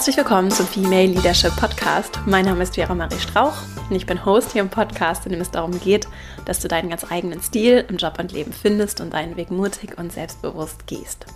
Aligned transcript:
Herzlich 0.00 0.16
willkommen 0.16 0.50
zum 0.50 0.66
Female 0.66 1.08
Leadership 1.08 1.54
Podcast. 1.56 2.20
Mein 2.24 2.46
Name 2.46 2.62
ist 2.62 2.76
Vera 2.76 2.94
Marie 2.94 3.18
Strauch 3.18 3.52
und 3.90 3.94
ich 3.94 4.06
bin 4.06 4.24
Host 4.24 4.52
hier 4.52 4.62
im 4.62 4.70
Podcast, 4.70 5.26
in 5.26 5.32
dem 5.32 5.42
es 5.42 5.50
darum 5.50 5.78
geht, 5.78 6.08
dass 6.46 6.58
du 6.58 6.68
deinen 6.68 6.88
ganz 6.88 7.04
eigenen 7.12 7.42
Stil 7.42 7.84
im 7.86 7.98
Job 7.98 8.18
und 8.18 8.32
Leben 8.32 8.50
findest 8.50 9.02
und 9.02 9.12
deinen 9.12 9.36
Weg 9.36 9.50
mutig 9.50 9.98
und 9.98 10.10
selbstbewusst 10.10 10.86
gehst. 10.86 11.26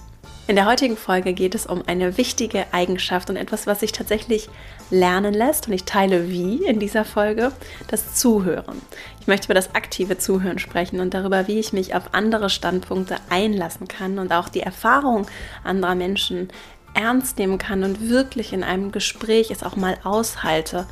In 0.47 0.57
der 0.57 0.67
heutigen 0.67 0.99
Folge 0.99 1.33
geht 1.33 1.55
es 1.55 1.65
um 1.65 1.83
eine 1.87 2.19
wichtige 2.19 2.67
Eigenschaft 2.73 3.31
und 3.31 3.37
etwas, 3.37 3.67
was 3.67 3.81
sich 3.81 3.93
tatsächlich 3.93 4.51
lernen 4.91 5.33
lässt. 5.33 5.69
Und 5.69 5.73
ich 5.73 5.85
teile 5.85 6.29
wie 6.29 6.65
in 6.67 6.79
dieser 6.79 7.07
Folge 7.07 7.51
das 7.89 8.15
Zuhören. 8.15 8.83
Ich 9.21 9.27
möchte 9.27 9.47
über 9.47 9.55
das 9.55 9.75
aktive 9.75 10.19
Zuhören 10.19 10.59
sprechen 10.59 11.01
und 11.01 11.15
darüber, 11.15 11.49
wie 11.49 11.59
ich 11.59 11.73
mich 11.73 11.95
auf 11.95 12.13
andere 12.13 12.51
Standpunkte 12.51 13.17
einlassen 13.31 13.89
kann 13.89 14.19
und 14.19 14.33
auch 14.33 14.51
die 14.51 14.61
Erfahrung 14.61 15.27
anderer 15.63 15.95
Menschen 15.95 16.49
ernst 16.95 17.39
nehmen 17.39 17.59
kann 17.59 17.85
und 17.85 18.09
wirklich 18.09 18.53
in 18.53 18.65
einem 18.65 18.93
Gespräch 18.93 19.51
es 19.51 19.63
auch 19.63 19.77
mal 19.77 19.99
aushalte, 20.05 20.87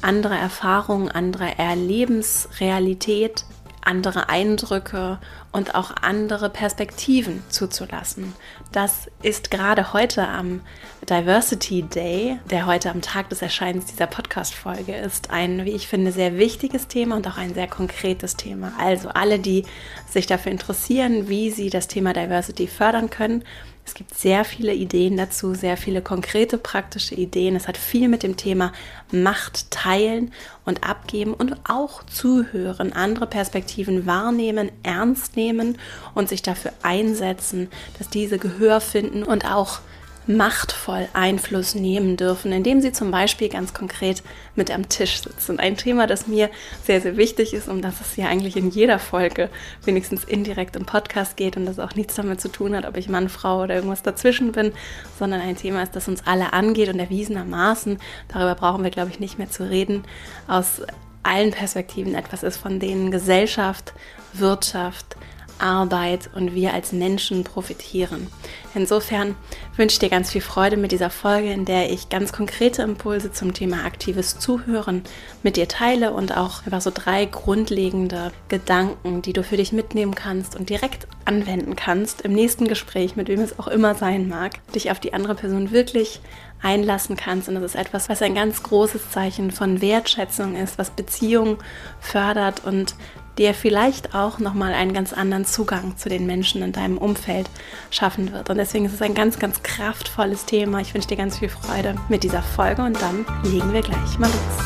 andere 0.00 0.36
Erfahrungen, 0.36 1.10
andere 1.10 1.58
Erlebensrealität, 1.58 3.44
andere 3.88 4.28
Eindrücke 4.28 5.18
und 5.50 5.74
auch 5.74 5.92
andere 6.02 6.50
Perspektiven 6.50 7.42
zuzulassen. 7.48 8.34
Das 8.70 9.10
ist 9.22 9.50
gerade 9.50 9.92
heute 9.94 10.28
am 10.28 10.60
Diversity 11.08 11.82
Day, 11.82 12.38
der 12.50 12.66
heute 12.66 12.90
am 12.90 13.00
Tag 13.00 13.30
des 13.30 13.40
Erscheinens 13.40 13.86
dieser 13.86 14.06
Podcast-Folge 14.06 14.94
ist, 14.94 15.30
ein, 15.30 15.64
wie 15.64 15.70
ich 15.70 15.88
finde, 15.88 16.12
sehr 16.12 16.36
wichtiges 16.36 16.86
Thema 16.86 17.16
und 17.16 17.26
auch 17.26 17.38
ein 17.38 17.54
sehr 17.54 17.66
konkretes 17.66 18.36
Thema. 18.36 18.72
Also 18.78 19.08
alle, 19.08 19.38
die 19.38 19.64
sich 20.06 20.26
dafür 20.26 20.52
interessieren, 20.52 21.28
wie 21.28 21.50
sie 21.50 21.70
das 21.70 21.88
Thema 21.88 22.12
Diversity 22.12 22.66
fördern 22.66 23.08
können, 23.08 23.42
es 23.88 23.94
gibt 23.94 24.14
sehr 24.14 24.44
viele 24.44 24.74
Ideen 24.74 25.16
dazu, 25.16 25.54
sehr 25.54 25.78
viele 25.78 26.02
konkrete 26.02 26.58
praktische 26.58 27.14
Ideen. 27.14 27.56
Es 27.56 27.66
hat 27.68 27.78
viel 27.78 28.08
mit 28.08 28.22
dem 28.22 28.36
Thema 28.36 28.72
Macht 29.10 29.70
teilen 29.70 30.30
und 30.66 30.86
abgeben 30.86 31.32
und 31.32 31.56
auch 31.66 32.02
zuhören, 32.04 32.92
andere 32.92 33.26
Perspektiven 33.26 34.04
wahrnehmen, 34.04 34.70
ernst 34.82 35.36
nehmen 35.36 35.78
und 36.14 36.28
sich 36.28 36.42
dafür 36.42 36.72
einsetzen, 36.82 37.70
dass 37.96 38.10
diese 38.10 38.38
Gehör 38.38 38.82
finden 38.82 39.22
und 39.22 39.46
auch 39.46 39.80
machtvoll 40.28 41.08
Einfluss 41.14 41.74
nehmen 41.74 42.16
dürfen, 42.16 42.52
indem 42.52 42.82
sie 42.82 42.92
zum 42.92 43.10
Beispiel 43.10 43.48
ganz 43.48 43.72
konkret 43.72 44.22
mit 44.54 44.70
am 44.70 44.88
Tisch 44.88 45.22
sitzen. 45.22 45.58
Ein 45.58 45.76
Thema, 45.76 46.06
das 46.06 46.26
mir 46.26 46.50
sehr, 46.84 47.00
sehr 47.00 47.16
wichtig 47.16 47.54
ist, 47.54 47.66
um 47.66 47.80
das 47.80 48.00
es 48.00 48.16
ja 48.16 48.26
eigentlich 48.26 48.56
in 48.56 48.70
jeder 48.70 48.98
Folge 48.98 49.48
wenigstens 49.84 50.24
indirekt 50.24 50.76
im 50.76 50.84
Podcast 50.84 51.36
geht 51.38 51.56
und 51.56 51.64
das 51.64 51.78
auch 51.78 51.94
nichts 51.94 52.14
damit 52.16 52.40
zu 52.40 52.48
tun 52.48 52.76
hat, 52.76 52.86
ob 52.86 52.96
ich 52.98 53.08
Mann, 53.08 53.30
Frau 53.30 53.62
oder 53.62 53.74
irgendwas 53.74 54.02
dazwischen 54.02 54.52
bin, 54.52 54.72
sondern 55.18 55.40
ein 55.40 55.56
Thema 55.56 55.82
ist, 55.82 55.96
das 55.96 56.08
uns 56.08 56.26
alle 56.26 56.52
angeht 56.52 56.90
und 56.90 56.98
erwiesenermaßen, 56.98 57.98
darüber 58.28 58.54
brauchen 58.54 58.84
wir, 58.84 58.90
glaube 58.90 59.10
ich, 59.10 59.20
nicht 59.20 59.38
mehr 59.38 59.50
zu 59.50 59.68
reden, 59.68 60.04
aus 60.46 60.82
allen 61.22 61.52
Perspektiven 61.52 62.14
etwas 62.14 62.42
ist, 62.42 62.58
von 62.58 62.80
denen 62.80 63.10
Gesellschaft, 63.10 63.94
Wirtschaft, 64.34 65.16
Arbeit 65.60 66.30
und 66.34 66.54
wir 66.54 66.74
als 66.74 66.92
Menschen 66.92 67.44
profitieren. 67.44 68.28
Insofern 68.74 69.34
wünsche 69.76 69.94
ich 69.94 69.98
dir 69.98 70.08
ganz 70.08 70.30
viel 70.30 70.40
Freude 70.40 70.76
mit 70.76 70.92
dieser 70.92 71.10
Folge, 71.10 71.52
in 71.52 71.64
der 71.64 71.90
ich 71.90 72.08
ganz 72.08 72.32
konkrete 72.32 72.82
Impulse 72.82 73.32
zum 73.32 73.54
Thema 73.54 73.84
aktives 73.84 74.38
Zuhören 74.38 75.02
mit 75.42 75.56
dir 75.56 75.68
teile 75.68 76.12
und 76.12 76.36
auch 76.36 76.64
einfach 76.64 76.80
so 76.80 76.90
drei 76.92 77.24
grundlegende 77.24 78.32
Gedanken, 78.48 79.22
die 79.22 79.32
du 79.32 79.42
für 79.42 79.56
dich 79.56 79.72
mitnehmen 79.72 80.14
kannst 80.14 80.56
und 80.56 80.70
direkt 80.70 81.06
anwenden 81.24 81.76
kannst 81.76 82.22
im 82.22 82.32
nächsten 82.32 82.68
Gespräch, 82.68 83.16
mit 83.16 83.28
wem 83.28 83.40
es 83.40 83.58
auch 83.58 83.68
immer 83.68 83.94
sein 83.94 84.28
mag, 84.28 84.60
dich 84.72 84.90
auf 84.90 85.00
die 85.00 85.12
andere 85.12 85.34
Person 85.34 85.70
wirklich 85.70 86.20
einlassen 86.62 87.16
kannst. 87.16 87.48
Und 87.48 87.54
das 87.54 87.64
ist 87.64 87.76
etwas, 87.76 88.08
was 88.08 88.22
ein 88.22 88.34
ganz 88.34 88.62
großes 88.62 89.10
Zeichen 89.10 89.50
von 89.50 89.80
Wertschätzung 89.80 90.56
ist, 90.56 90.78
was 90.78 90.90
Beziehungen 90.90 91.58
fördert 92.00 92.64
und 92.64 92.94
dir 93.38 93.54
vielleicht 93.54 94.14
auch 94.14 94.38
nochmal 94.38 94.72
einen 94.72 94.92
ganz 94.92 95.12
anderen 95.12 95.44
Zugang 95.44 95.96
zu 95.96 96.08
den 96.08 96.26
Menschen 96.26 96.62
in 96.62 96.72
deinem 96.72 96.98
Umfeld 96.98 97.48
schaffen 97.90 98.32
wird. 98.32 98.50
Und 98.50 98.56
deswegen 98.58 98.84
ist 98.84 98.94
es 98.94 99.02
ein 99.02 99.14
ganz, 99.14 99.38
ganz 99.38 99.62
kraftvolles 99.62 100.44
Thema. 100.44 100.80
Ich 100.80 100.92
wünsche 100.92 101.08
dir 101.08 101.16
ganz 101.16 101.38
viel 101.38 101.48
Freude 101.48 101.94
mit 102.08 102.24
dieser 102.24 102.42
Folge 102.42 102.82
und 102.82 103.00
dann 103.00 103.24
legen 103.44 103.72
wir 103.72 103.82
gleich 103.82 104.18
mal 104.18 104.26
los. 104.26 104.64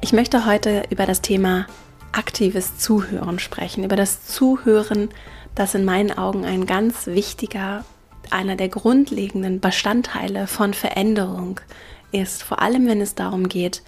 Ich 0.00 0.12
möchte 0.12 0.46
heute 0.46 0.82
über 0.90 1.06
das 1.06 1.20
Thema 1.20 1.66
aktives 2.12 2.78
Zuhören 2.78 3.38
sprechen, 3.38 3.84
über 3.84 3.96
das 3.96 4.26
Zuhören, 4.26 5.10
das 5.54 5.74
in 5.74 5.84
meinen 5.84 6.16
Augen 6.16 6.44
ein 6.44 6.66
ganz 6.66 7.06
wichtiger, 7.06 7.84
einer 8.30 8.56
der 8.56 8.68
grundlegenden 8.68 9.60
Bestandteile 9.60 10.46
von 10.46 10.74
Veränderung 10.74 11.60
ist, 12.12 12.42
vor 12.42 12.60
allem 12.60 12.86
wenn 12.86 13.00
es 13.00 13.14
darum 13.14 13.48
geht, 13.48 13.82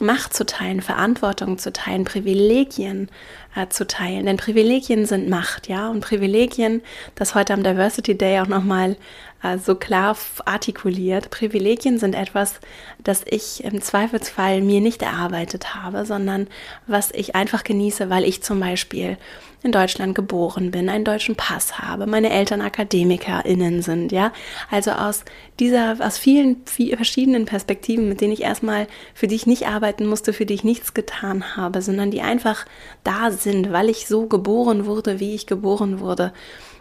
Macht 0.00 0.34
zu 0.34 0.46
teilen, 0.46 0.80
Verantwortung 0.80 1.58
zu 1.58 1.72
teilen, 1.72 2.04
Privilegien 2.04 3.08
äh, 3.54 3.68
zu 3.68 3.86
teilen. 3.86 4.26
Denn 4.26 4.36
Privilegien 4.36 5.06
sind 5.06 5.28
Macht, 5.28 5.68
ja. 5.68 5.88
Und 5.88 6.00
Privilegien, 6.00 6.82
das 7.14 7.34
heute 7.34 7.52
am 7.52 7.62
Diversity 7.62 8.16
Day 8.16 8.40
auch 8.40 8.46
nochmal 8.46 8.96
äh, 9.42 9.58
so 9.58 9.74
klar 9.74 10.16
artikuliert, 10.44 11.30
Privilegien 11.30 11.98
sind 11.98 12.14
etwas, 12.14 12.60
das 12.98 13.24
ich 13.26 13.64
im 13.64 13.80
Zweifelsfall 13.80 14.62
mir 14.62 14.80
nicht 14.80 15.02
erarbeitet 15.02 15.74
habe, 15.74 16.04
sondern 16.04 16.48
was 16.86 17.10
ich 17.12 17.34
einfach 17.34 17.64
genieße, 17.64 18.10
weil 18.10 18.24
ich 18.24 18.42
zum 18.42 18.60
Beispiel 18.60 19.18
in 19.62 19.72
Deutschland 19.72 20.14
geboren 20.14 20.70
bin, 20.70 20.88
einen 20.88 21.04
deutschen 21.04 21.36
Pass 21.36 21.78
habe, 21.78 22.06
meine 22.06 22.30
Eltern 22.30 22.60
AkademikerInnen 22.60 23.82
sind, 23.82 24.10
ja. 24.12 24.32
Also 24.70 24.92
aus 24.92 25.24
dieser, 25.58 25.96
aus 26.00 26.16
vielen, 26.16 26.62
vielen 26.64 26.96
verschiedenen 26.96 27.44
Perspektiven, 27.44 28.08
mit 28.08 28.20
denen 28.20 28.32
ich 28.32 28.42
erstmal, 28.42 28.86
für 29.14 29.26
die 29.26 29.34
ich 29.34 29.46
nicht 29.46 29.66
arbeiten 29.66 30.06
musste, 30.06 30.32
für 30.32 30.46
die 30.46 30.54
ich 30.54 30.64
nichts 30.64 30.94
getan 30.94 31.56
habe, 31.56 31.82
sondern 31.82 32.10
die 32.10 32.22
einfach 32.22 32.64
da 33.04 33.30
sind, 33.30 33.72
weil 33.72 33.90
ich 33.90 34.06
so 34.06 34.26
geboren 34.26 34.86
wurde, 34.86 35.20
wie 35.20 35.34
ich 35.34 35.46
geboren 35.46 36.00
wurde. 36.00 36.32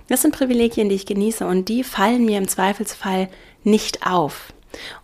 Das 0.07 0.21
sind 0.21 0.35
Privilegien, 0.35 0.89
die 0.89 0.95
ich 0.95 1.05
genieße 1.05 1.45
und 1.45 1.69
die 1.69 1.83
fallen 1.83 2.25
mir 2.25 2.37
im 2.37 2.47
Zweifelsfall 2.47 3.29
nicht 3.63 4.07
auf. 4.07 4.53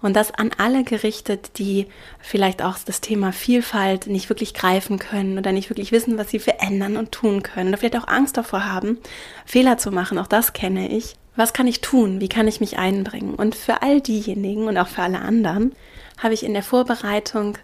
Und 0.01 0.15
das 0.15 0.31
an 0.31 0.51
alle 0.57 0.83
gerichtet, 0.83 1.57
die 1.57 1.87
vielleicht 2.19 2.61
auch 2.61 2.77
das 2.85 3.01
Thema 3.01 3.31
Vielfalt 3.31 4.07
nicht 4.07 4.29
wirklich 4.29 4.53
greifen 4.53 4.99
können 4.99 5.37
oder 5.37 5.51
nicht 5.51 5.69
wirklich 5.69 5.91
wissen, 5.91 6.17
was 6.17 6.29
sie 6.29 6.39
verändern 6.39 6.97
und 6.97 7.11
tun 7.11 7.43
können 7.43 7.69
oder 7.69 7.77
vielleicht 7.77 7.97
auch 7.97 8.07
Angst 8.07 8.37
davor 8.37 8.65
haben, 8.65 8.99
Fehler 9.45 9.77
zu 9.77 9.91
machen. 9.91 10.17
Auch 10.17 10.27
das 10.27 10.53
kenne 10.53 10.89
ich. 10.89 11.15
Was 11.35 11.53
kann 11.53 11.67
ich 11.67 11.81
tun? 11.81 12.21
Wie 12.21 12.29
kann 12.29 12.47
ich 12.47 12.61
mich 12.61 12.77
einbringen? 12.77 13.35
Und 13.35 13.55
für 13.55 13.81
all 13.81 13.99
diejenigen 14.01 14.67
und 14.67 14.77
auch 14.77 14.87
für 14.87 15.01
alle 15.01 15.19
anderen 15.19 15.75
habe 16.17 16.33
ich 16.33 16.43
in 16.43 16.53
der 16.53 16.63
Vorbereitung 16.63 17.57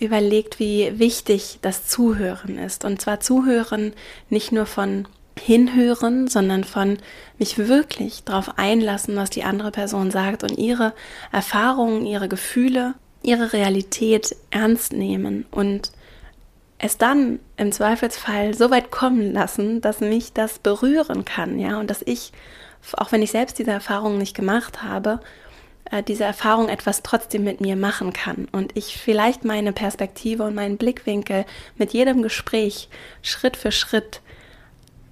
überlegt, 0.00 0.58
wie 0.58 0.98
wichtig 0.98 1.58
das 1.62 1.86
Zuhören 1.86 2.58
ist. 2.58 2.84
Und 2.84 3.00
zwar 3.00 3.20
Zuhören 3.20 3.92
nicht 4.28 4.50
nur 4.50 4.66
von 4.66 5.06
hinhören, 5.40 6.28
sondern 6.28 6.64
von 6.64 6.98
mich 7.38 7.58
wirklich 7.58 8.24
darauf 8.24 8.58
einlassen, 8.58 9.16
was 9.16 9.30
die 9.30 9.44
andere 9.44 9.70
Person 9.70 10.10
sagt 10.10 10.42
und 10.44 10.58
ihre 10.58 10.92
Erfahrungen, 11.32 12.06
ihre 12.06 12.28
Gefühle, 12.28 12.94
ihre 13.22 13.52
Realität 13.52 14.36
ernst 14.50 14.92
nehmen 14.92 15.46
und 15.50 15.92
es 16.78 16.96
dann 16.96 17.40
im 17.56 17.72
Zweifelsfall 17.72 18.54
so 18.54 18.70
weit 18.70 18.90
kommen 18.90 19.32
lassen, 19.32 19.80
dass 19.80 20.00
mich 20.00 20.32
das 20.32 20.58
berühren 20.58 21.24
kann, 21.24 21.58
ja, 21.58 21.78
und 21.78 21.90
dass 21.90 22.02
ich, 22.02 22.32
auch 22.96 23.12
wenn 23.12 23.22
ich 23.22 23.30
selbst 23.30 23.58
diese 23.58 23.70
Erfahrung 23.70 24.16
nicht 24.16 24.34
gemacht 24.34 24.82
habe, 24.82 25.20
äh, 25.90 26.02
diese 26.02 26.24
Erfahrung 26.24 26.68
etwas 26.68 27.02
trotzdem 27.02 27.44
mit 27.44 27.60
mir 27.60 27.76
machen 27.76 28.12
kann 28.12 28.48
und 28.52 28.76
ich 28.76 28.96
vielleicht 28.96 29.44
meine 29.44 29.72
Perspektive 29.72 30.44
und 30.44 30.54
meinen 30.54 30.78
Blickwinkel 30.78 31.44
mit 31.76 31.92
jedem 31.92 32.22
Gespräch 32.22 32.88
Schritt 33.22 33.56
für 33.56 33.72
Schritt 33.72 34.22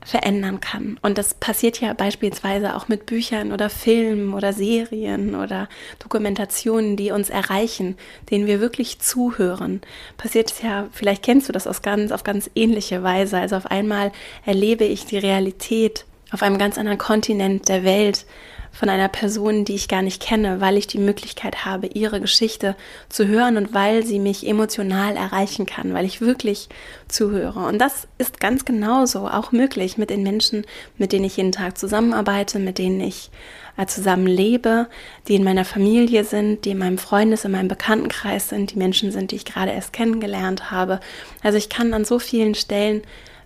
verändern 0.09 0.61
kann. 0.61 0.99
Und 1.03 1.19
das 1.19 1.35
passiert 1.35 1.83
ja 1.83 1.93
beispielsweise 1.93 2.75
auch 2.75 2.89
mit 2.89 3.05
Büchern 3.05 3.53
oder 3.53 3.69
Filmen 3.69 4.33
oder 4.33 4.55
Serien 4.55 5.35
oder 5.35 5.69
Dokumentationen, 5.99 6.97
die 6.97 7.11
uns 7.11 7.29
erreichen, 7.29 7.99
denen 8.31 8.47
wir 8.47 8.59
wirklich 8.59 9.01
zuhören. 9.01 9.83
Passiert 10.17 10.51
es 10.51 10.63
ja, 10.63 10.89
vielleicht 10.93 11.23
kennst 11.23 11.49
du 11.51 11.53
das 11.53 11.67
aus 11.67 11.83
ganz, 11.83 12.11
auf 12.11 12.25
ganz 12.25 12.51
ähnliche 12.55 13.03
Weise. 13.03 13.37
Also 13.37 13.57
auf 13.57 13.67
einmal 13.67 14.11
erlebe 14.47 14.85
ich 14.85 15.05
die 15.05 15.19
Realität 15.19 16.07
auf 16.31 16.43
einem 16.43 16.57
ganz 16.57 16.79
anderen 16.79 16.99
Kontinent 16.99 17.69
der 17.69 17.85
Welt 17.85 18.25
von 18.73 18.89
einer 18.89 19.09
Person, 19.09 19.65
die 19.65 19.75
ich 19.75 19.89
gar 19.89 20.03
nicht 20.03 20.23
kenne, 20.23 20.61
weil 20.61 20.77
ich 20.77 20.87
die 20.87 20.99
Möglichkeit 20.99 21.65
habe, 21.65 21.89
ihre 21.89 22.21
Geschichte 22.21 22.77
zu 23.09 23.27
hören 23.27 23.57
und 23.57 23.75
weil 23.75 24.05
sie 24.05 24.19
mich 24.19 24.47
emotional 24.47 25.17
erreichen 25.17 25.67
kann, 25.67 25.95
weil 25.95 26.05
ich 26.05 26.21
wirklich 26.21 26.69
zuhöre. 27.09 27.61
Und 27.61 27.79
das 27.79 28.09
ist 28.19 28.41
ganz 28.41 28.65
genauso 28.65 29.29
auch 29.29 29.53
möglich 29.53 29.99
mit 29.99 30.11
den 30.11 30.23
Menschen, 30.23 30.65
mit 30.97 31.13
denen 31.13 31.25
ich 31.25 31.37
jeden 31.37 31.53
Tag 31.53 31.79
zusammenarbeite, 31.79 32.59
mit 32.59 32.79
denen 32.79 33.01
ich 33.01 33.31
äh, 33.77 33.87
zusammen 33.87 34.27
lebe, 34.27 34.89
die 35.29 35.37
in 35.37 35.45
meiner 35.45 35.65
Familie 35.65 36.25
sind, 36.25 36.65
die 36.65 36.71
in 36.71 36.79
meinem 36.79 36.99
Freundes-, 36.99 37.45
in 37.45 37.53
meinem 37.53 37.69
Bekanntenkreis 37.69 38.49
sind, 38.49 38.73
die 38.73 38.79
Menschen 38.79 39.13
sind, 39.13 39.31
die 39.31 39.37
ich 39.37 39.45
gerade 39.45 39.73
erst 39.73 39.93
kennengelernt 39.93 40.71
habe. 40.71 41.01
Also 41.43 41.57
ich 41.57 41.69
kann 41.69 41.95
an 41.95 42.05
so 42.05 42.19
vielen 42.19 42.55
Stellen 42.55 43.03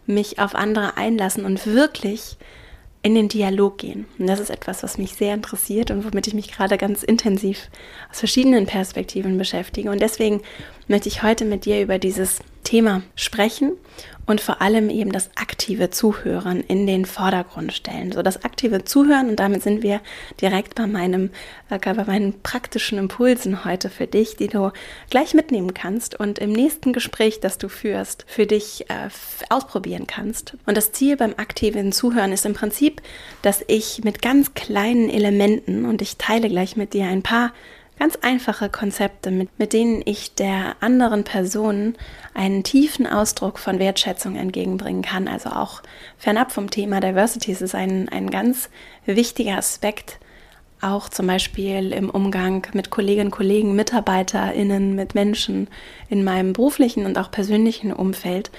mich 0.06 0.38
auf 0.38 0.54
andere 0.54 0.96
einlassen 0.96 1.44
und 1.44 1.66
wirklich 1.66 2.36
in 3.02 3.14
den 3.14 3.28
Dialog 3.28 3.78
gehen. 3.78 4.06
Und 4.19 4.28
das 4.28 4.38
ist 4.38 4.50
etwas, 4.50 4.82
was 4.82 4.96
mich 4.96 5.14
sehr 5.14 5.34
interessiert 5.34 5.90
und 5.90 6.04
womit 6.04 6.28
ich 6.28 6.34
mich 6.34 6.52
gerade 6.52 6.78
ganz 6.78 7.02
intensiv 7.02 7.69
aus 8.10 8.20
verschiedenen 8.20 8.66
Perspektiven 8.66 9.38
beschäftige. 9.38 9.90
Und 9.90 10.00
deswegen 10.00 10.40
möchte 10.87 11.08
ich 11.08 11.22
heute 11.22 11.44
mit 11.44 11.64
dir 11.64 11.82
über 11.82 11.99
dieses 11.99 12.40
Thema 12.62 13.03
sprechen 13.17 13.73
und 14.26 14.41
vor 14.41 14.62
allem 14.62 14.88
eben 14.88 15.12
das 15.12 15.31
aktive 15.37 15.91
Zuhören 15.91 16.61
in 16.61 16.87
den 16.87 17.05
Vordergrund 17.05 17.73
stellen. 17.73 18.12
So 18.12 18.23
das 18.23 18.44
aktive 18.44 18.85
Zuhören 18.85 19.29
und 19.29 19.37
damit 19.41 19.62
sind 19.62 19.82
wir 19.82 20.00
direkt 20.41 20.76
bei 20.76 20.87
meinem, 20.87 21.31
äh, 21.70 21.79
bei 21.79 22.05
meinen 22.05 22.41
praktischen 22.43 22.99
Impulsen 22.99 23.64
heute 23.64 23.91
für 23.91 24.06
dich, 24.06 24.37
die 24.37 24.47
du 24.47 24.70
gleich 25.11 25.35
mitnehmen 25.35 25.75
kannst 25.75 26.19
und 26.19 26.38
im 26.38 26.53
nächsten 26.53 26.93
Gespräch, 26.93 27.41
das 27.41 27.59
du 27.59 27.69
führst, 27.69 28.25
für 28.29 28.47
dich 28.47 28.88
äh, 28.88 29.09
ausprobieren 29.50 30.06
kannst. 30.06 30.56
Und 30.67 30.76
das 30.76 30.93
Ziel 30.93 31.17
beim 31.17 31.35
aktiven 31.37 31.93
Zuhören 31.93 32.32
ist 32.32 32.47
im 32.47 32.55
Prinzip, 32.55 33.03
dass 33.43 33.64
ich 33.67 34.05
mit 34.05 34.23
ganz 34.23 34.55
kleinen 34.55 35.11
Elementen 35.11 35.85
und 35.85 36.00
ich 36.00 36.17
teile 36.17 36.49
gleich 36.49 36.76
mit 36.76 36.94
dir 36.94 37.06
ein 37.06 37.23
paar 37.23 37.53
Ganz 37.98 38.16
einfache 38.22 38.68
Konzepte, 38.68 39.30
mit, 39.30 39.48
mit 39.58 39.72
denen 39.72 40.02
ich 40.04 40.34
der 40.34 40.76
anderen 40.80 41.24
Person 41.24 41.94
einen 42.34 42.64
tiefen 42.64 43.06
Ausdruck 43.06 43.58
von 43.58 43.78
Wertschätzung 43.78 44.34
entgegenbringen 44.34 45.02
kann. 45.02 45.28
Also 45.28 45.50
auch 45.50 45.82
fernab 46.18 46.50
vom 46.52 46.70
Thema 46.70 47.00
Diversity 47.00 47.52
ist 47.52 47.62
es 47.62 47.74
ein, 47.74 48.08
ein 48.08 48.30
ganz 48.30 48.70
wichtiger 49.06 49.56
Aspekt, 49.56 50.18
auch 50.80 51.08
zum 51.08 51.28
Beispiel 51.28 51.92
im 51.92 52.10
Umgang 52.10 52.66
mit 52.72 52.90
Kolleginnen, 52.90 53.30
Kollegen, 53.30 53.76
MitarbeiterInnen, 53.76 54.96
mit 54.96 55.14
Menschen 55.14 55.68
in 56.08 56.24
meinem 56.24 56.54
beruflichen 56.54 57.06
und 57.06 57.16
auch 57.18 57.30
persönlichen 57.30 57.92
Umfeld 57.92 58.50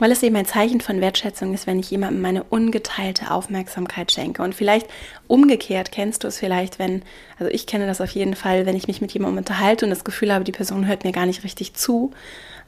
weil 0.00 0.10
es 0.10 0.22
eben 0.24 0.34
ein 0.34 0.46
Zeichen 0.46 0.80
von 0.80 1.00
Wertschätzung 1.00 1.54
ist, 1.54 1.68
wenn 1.68 1.78
ich 1.78 1.90
jemandem 1.90 2.22
meine 2.22 2.42
ungeteilte 2.42 3.30
Aufmerksamkeit 3.30 4.10
schenke. 4.10 4.42
Und 4.42 4.54
vielleicht 4.54 4.88
umgekehrt 5.28 5.92
kennst 5.92 6.24
du 6.24 6.28
es 6.28 6.38
vielleicht, 6.38 6.80
wenn, 6.80 7.02
also 7.38 7.52
ich 7.52 7.66
kenne 7.66 7.86
das 7.86 8.00
auf 8.00 8.10
jeden 8.10 8.34
Fall, 8.34 8.66
wenn 8.66 8.76
ich 8.76 8.88
mich 8.88 9.00
mit 9.00 9.12
jemandem 9.12 9.38
unterhalte 9.38 9.84
und 9.84 9.90
das 9.90 10.02
Gefühl 10.02 10.32
habe, 10.32 10.42
die 10.42 10.52
Person 10.52 10.88
hört 10.88 11.04
mir 11.04 11.12
gar 11.12 11.26
nicht 11.26 11.44
richtig 11.44 11.74
zu, 11.74 12.12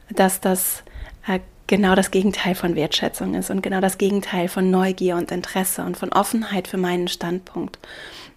dass 0.09 0.39
das 0.39 0.83
äh, 1.27 1.39
genau 1.67 1.95
das 1.95 2.11
Gegenteil 2.11 2.55
von 2.55 2.75
Wertschätzung 2.75 3.33
ist 3.33 3.49
und 3.49 3.63
genau 3.63 3.81
das 3.81 3.97
Gegenteil 3.97 4.47
von 4.47 4.69
Neugier 4.69 5.15
und 5.17 5.31
Interesse 5.31 5.83
und 5.83 5.97
von 5.97 6.13
Offenheit 6.13 6.67
für 6.67 6.77
meinen 6.77 7.07
Standpunkt. 7.07 7.79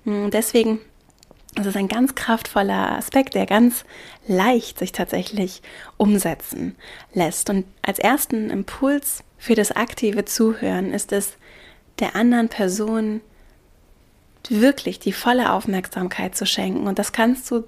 Und 0.06 0.32
deswegen 0.32 0.80
das 1.56 1.66
ist 1.66 1.76
ein 1.76 1.88
ganz 1.88 2.14
kraftvoller 2.14 2.92
Aspekt, 2.92 3.34
der 3.34 3.46
ganz 3.46 3.84
leicht 4.28 4.78
sich 4.78 4.92
tatsächlich 4.92 5.62
umsetzen 5.96 6.76
lässt. 7.12 7.50
Und 7.50 7.64
als 7.82 7.98
ersten 7.98 8.50
Impuls 8.50 9.24
für 9.38 9.54
das 9.54 9.72
aktive 9.72 10.24
Zuhören 10.24 10.92
ist 10.92 11.12
es, 11.12 11.36
der 11.98 12.14
anderen 12.14 12.48
Person 12.48 13.20
wirklich 14.48 15.00
die 15.00 15.12
volle 15.12 15.52
Aufmerksamkeit 15.52 16.36
zu 16.36 16.46
schenken. 16.46 16.86
Und 16.86 16.98
das 16.98 17.12
kannst 17.12 17.50
du 17.50 17.64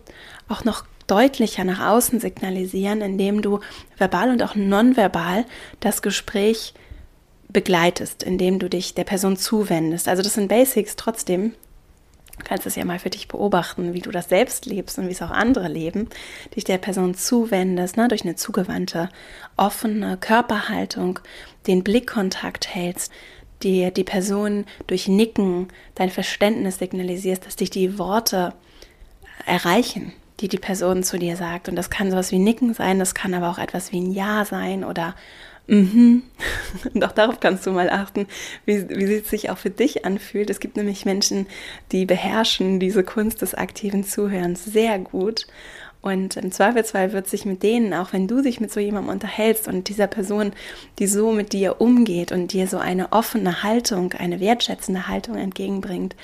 auch 0.49 0.65
noch 0.65 0.85
deutlicher 1.07 1.65
nach 1.65 1.81
außen 1.89 2.21
signalisieren, 2.21 3.01
indem 3.01 3.43
du 3.43 3.61
verbal 3.97 4.31
und 4.31 4.43
auch 4.43 4.55
nonverbal 4.55 5.47
das 5.81 6.03
Gespräch 6.03 6.75
begleitest, 7.49 8.23
indem 8.23 8.59
du 8.59 8.69
dich 8.69 8.95
der 8.95 9.05
Person 9.05 9.37
zuwendest. 9.37 10.07
Also 10.07 10.23
das 10.23 10.35
sind 10.35 10.49
Basics 10.49 10.97
trotzdem, 10.97 11.55
Du 12.39 12.45
kannst 12.45 12.67
es 12.67 12.77
ja 12.77 12.85
mal 12.85 12.99
für 12.99 13.11
dich 13.11 13.29
beobachten, 13.29 13.95
wie 13.95 14.01
du 14.01 14.11
das 14.11 14.29
selbst 14.29 14.67
lebst 14.67 14.99
und 14.99 15.09
wie 15.09 15.13
es 15.13 15.23
auch 15.23 15.31
andere 15.31 15.69
leben, 15.69 16.09
dich 16.55 16.65
der 16.65 16.79
Person 16.79 17.15
zuwendest, 17.15 17.97
ne, 17.97 18.09
durch 18.09 18.23
eine 18.23 18.37
zugewandte, 18.37 19.09
offene 19.57 20.17
Körperhaltung, 20.17 21.19
den 21.67 21.83
Blickkontakt 21.85 22.75
hältst, 22.75 23.13
dir 23.63 23.91
die 23.91 24.05
Person 24.05 24.65
durch 24.87 25.09
Nicken 25.09 25.69
dein 25.95 26.11
Verständnis 26.11 26.79
signalisierst, 26.79 27.45
dass 27.45 27.57
dich 27.57 27.71
die 27.71 27.99
Worte 27.99 28.55
erreichen, 29.47 30.13
die 30.41 30.49
die 30.49 30.59
Person 30.59 31.03
zu 31.03 31.19
dir 31.19 31.37
sagt. 31.37 31.69
Und 31.69 31.77
das 31.77 31.91
kann 31.91 32.11
sowas 32.11 32.33
wie 32.33 32.39
Nicken 32.39 32.75
sein, 32.75 32.99
das 32.99 33.15
kann 33.15 33.35
aber 33.35 33.51
auch 33.51 33.59
etwas 33.59 33.93
wie 33.93 34.01
ein 34.01 34.13
Ja 34.13 34.45
sein 34.45 34.85
oder 34.85 35.15
Mhm. 35.69 36.23
Und 36.95 37.05
auch 37.05 37.13
darauf 37.13 37.41
kannst 37.41 37.67
du 37.67 37.73
mal 37.73 37.91
achten, 37.91 38.27
wie, 38.65 38.89
wie 38.89 39.15
es 39.15 39.29
sich 39.29 39.51
auch 39.51 39.59
für 39.59 39.71
dich 39.71 40.05
anfühlt. 40.05 40.51
Es 40.51 40.61
gibt 40.61 40.77
nämlich 40.77 41.05
Menschen, 41.05 41.47
die 41.93 42.07
beherrschen 42.07 42.81
diese 42.81 43.05
Kunst 43.05 43.43
des 43.43 43.55
aktiven 43.55 44.03
Zuhörens 44.03 44.65
sehr 44.65 44.99
gut. 44.99 45.47
Und 46.01 46.37
im 46.37 46.53
Zweifelsfall 46.53 47.13
wird 47.13 47.29
sich 47.29 47.45
mit 47.45 47.63
denen, 47.63 47.93
auch 47.93 48.13
wenn 48.13 48.29
du 48.29 48.41
dich 48.41 48.61
mit 48.61 48.73
so 48.73 48.81
jemandem 48.81 49.13
unterhältst 49.13 49.69
und 49.69 49.89
dieser 49.89 50.07
Person, 50.07 50.53
die 50.99 51.07
so 51.07 51.33
mit 51.33 51.53
dir 51.53 51.81
umgeht 51.81 52.33
und 52.33 52.53
dir 52.53 52.67
so 52.67 52.79
eine 52.79 53.13
offene 53.13 53.63
Haltung, 53.63 54.13
eine 54.15 54.41
wertschätzende 54.41 55.09
Haltung 55.09 55.37
entgegenbringt, 55.37 56.15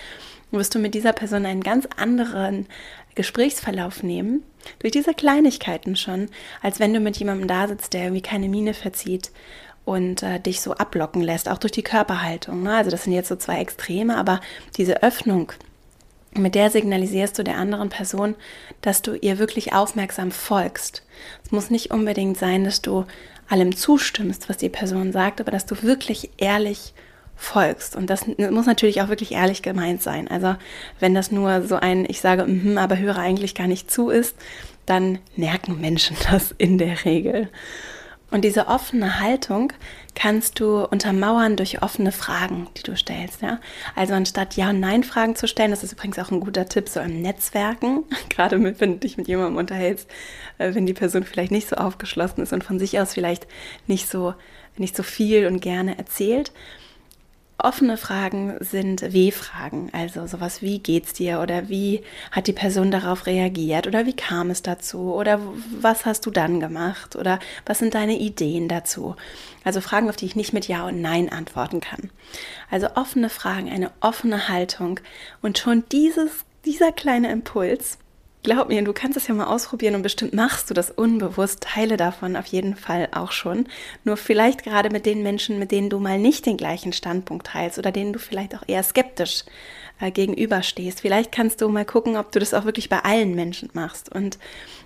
wirst 0.58 0.74
du 0.74 0.78
mit 0.78 0.94
dieser 0.94 1.12
Person 1.12 1.46
einen 1.46 1.62
ganz 1.62 1.86
anderen 1.96 2.66
Gesprächsverlauf 3.14 4.02
nehmen, 4.02 4.42
durch 4.78 4.92
diese 4.92 5.14
Kleinigkeiten 5.14 5.96
schon, 5.96 6.28
als 6.62 6.80
wenn 6.80 6.92
du 6.92 7.00
mit 7.00 7.16
jemandem 7.16 7.48
da 7.48 7.68
sitzt, 7.68 7.92
der 7.92 8.04
irgendwie 8.04 8.22
keine 8.22 8.48
Miene 8.48 8.74
verzieht 8.74 9.30
und 9.84 10.22
äh, 10.22 10.40
dich 10.40 10.60
so 10.60 10.74
ablocken 10.74 11.22
lässt, 11.22 11.48
auch 11.48 11.58
durch 11.58 11.72
die 11.72 11.82
Körperhaltung. 11.82 12.62
Ne? 12.62 12.74
Also 12.74 12.90
das 12.90 13.04
sind 13.04 13.12
jetzt 13.12 13.28
so 13.28 13.36
zwei 13.36 13.60
Extreme, 13.60 14.16
aber 14.16 14.40
diese 14.76 15.02
Öffnung, 15.02 15.52
mit 16.36 16.54
der 16.54 16.70
signalisierst 16.70 17.38
du 17.38 17.44
der 17.44 17.56
anderen 17.56 17.90
Person, 17.90 18.34
dass 18.80 19.02
du 19.02 19.14
ihr 19.14 19.38
wirklich 19.38 19.72
aufmerksam 19.72 20.32
folgst. 20.32 21.04
Es 21.44 21.52
muss 21.52 21.70
nicht 21.70 21.92
unbedingt 21.92 22.38
sein, 22.38 22.64
dass 22.64 22.82
du 22.82 23.04
allem 23.48 23.76
zustimmst, 23.76 24.48
was 24.48 24.56
die 24.56 24.68
Person 24.68 25.12
sagt, 25.12 25.40
aber 25.40 25.52
dass 25.52 25.66
du 25.66 25.82
wirklich 25.82 26.30
ehrlich 26.38 26.94
folgst. 27.36 27.96
Und 27.96 28.08
das 28.08 28.26
muss 28.26 28.66
natürlich 28.66 29.02
auch 29.02 29.08
wirklich 29.08 29.32
ehrlich 29.32 29.62
gemeint 29.62 30.02
sein. 30.02 30.28
Also 30.28 30.56
wenn 31.00 31.14
das 31.14 31.30
nur 31.32 31.62
so 31.62 31.76
ein, 31.76 32.06
ich 32.08 32.20
sage, 32.20 32.44
mm 32.46 32.78
aber 32.78 32.98
höre 32.98 33.18
eigentlich 33.18 33.54
gar 33.54 33.66
nicht 33.66 33.90
zu 33.90 34.10
ist, 34.10 34.36
dann 34.86 35.18
merken 35.36 35.80
Menschen 35.80 36.16
das 36.30 36.54
in 36.56 36.78
der 36.78 37.04
Regel. 37.04 37.48
Und 38.30 38.44
diese 38.44 38.66
offene 38.66 39.20
Haltung 39.20 39.72
kannst 40.16 40.58
du 40.58 40.84
untermauern 40.84 41.56
durch 41.56 41.82
offene 41.82 42.10
Fragen, 42.10 42.66
die 42.76 42.82
du 42.82 42.96
stellst. 42.96 43.42
Ja? 43.42 43.60
Also 43.94 44.14
anstatt 44.14 44.56
Ja- 44.56 44.70
und 44.70 44.80
Nein-Fragen 44.80 45.36
zu 45.36 45.46
stellen, 45.46 45.70
das 45.70 45.84
ist 45.84 45.92
übrigens 45.92 46.18
auch 46.18 46.32
ein 46.32 46.40
guter 46.40 46.68
Tipp 46.68 46.88
so 46.88 46.98
im 46.98 47.22
Netzwerken, 47.22 48.02
gerade 48.30 48.58
mit, 48.58 48.80
wenn 48.80 48.94
du 48.94 48.98
dich 48.98 49.16
mit 49.16 49.28
jemandem 49.28 49.56
unterhältst, 49.56 50.10
äh, 50.58 50.74
wenn 50.74 50.84
die 50.84 50.94
Person 50.94 51.22
vielleicht 51.22 51.52
nicht 51.52 51.68
so 51.68 51.76
aufgeschlossen 51.76 52.42
ist 52.42 52.52
und 52.52 52.64
von 52.64 52.80
sich 52.80 52.98
aus 52.98 53.14
vielleicht 53.14 53.46
nicht 53.86 54.10
so, 54.10 54.34
nicht 54.76 54.96
so 54.96 55.04
viel 55.04 55.46
und 55.46 55.60
gerne 55.60 55.96
erzählt, 55.96 56.50
Offene 57.56 57.96
Fragen 57.96 58.56
sind 58.60 59.00
W-Fragen, 59.00 59.88
also 59.92 60.26
sowas 60.26 60.60
wie 60.60 60.80
geht's 60.80 61.12
dir? 61.12 61.40
Oder 61.40 61.68
wie 61.68 62.02
hat 62.32 62.48
die 62.48 62.52
Person 62.52 62.90
darauf 62.90 63.26
reagiert? 63.26 63.86
Oder 63.86 64.06
wie 64.06 64.12
kam 64.12 64.50
es 64.50 64.62
dazu? 64.62 65.14
Oder 65.14 65.40
was 65.80 66.04
hast 66.04 66.26
du 66.26 66.30
dann 66.30 66.58
gemacht? 66.58 67.14
Oder 67.14 67.38
was 67.64 67.78
sind 67.78 67.94
deine 67.94 68.18
Ideen 68.18 68.68
dazu? 68.68 69.14
Also 69.62 69.80
Fragen, 69.80 70.08
auf 70.08 70.16
die 70.16 70.26
ich 70.26 70.36
nicht 70.36 70.52
mit 70.52 70.66
Ja 70.66 70.86
und 70.86 71.00
Nein 71.00 71.28
antworten 71.30 71.80
kann. 71.80 72.10
Also 72.70 72.88
offene 72.96 73.30
Fragen, 73.30 73.70
eine 73.70 73.92
offene 74.00 74.48
Haltung. 74.48 74.98
Und 75.40 75.56
schon 75.56 75.84
dieses, 75.92 76.44
dieser 76.64 76.90
kleine 76.90 77.30
Impuls 77.30 77.98
glaub 78.44 78.68
mir, 78.68 78.82
du 78.84 78.92
kannst 78.92 79.16
es 79.16 79.26
ja 79.26 79.34
mal 79.34 79.46
ausprobieren 79.46 79.96
und 79.96 80.02
bestimmt 80.02 80.32
machst 80.32 80.70
du 80.70 80.74
das 80.74 80.90
unbewusst. 80.90 81.62
Teile 81.62 81.96
davon 81.96 82.36
auf 82.36 82.46
jeden 82.46 82.76
Fall 82.76 83.08
auch 83.12 83.32
schon. 83.32 83.66
Nur 84.04 84.16
vielleicht 84.16 84.62
gerade 84.62 84.90
mit 84.90 85.06
den 85.06 85.24
Menschen, 85.24 85.58
mit 85.58 85.72
denen 85.72 85.90
du 85.90 85.98
mal 85.98 86.18
nicht 86.18 86.46
den 86.46 86.56
gleichen 86.56 86.92
Standpunkt 86.92 87.48
teilst 87.48 87.78
oder 87.78 87.90
denen 87.90 88.12
du 88.12 88.20
vielleicht 88.20 88.54
auch 88.54 88.62
eher 88.68 88.82
skeptisch 88.84 89.44
äh, 90.00 90.12
gegenüberstehst. 90.12 91.00
Vielleicht 91.00 91.32
kannst 91.32 91.60
du 91.60 91.68
mal 91.68 91.84
gucken, 91.84 92.16
ob 92.16 92.30
du 92.30 92.38
das 92.38 92.54
auch 92.54 92.64
wirklich 92.64 92.88
bei 92.88 93.00
allen 93.00 93.34
Menschen 93.34 93.70
machst. 93.72 94.14
Und 94.14 94.38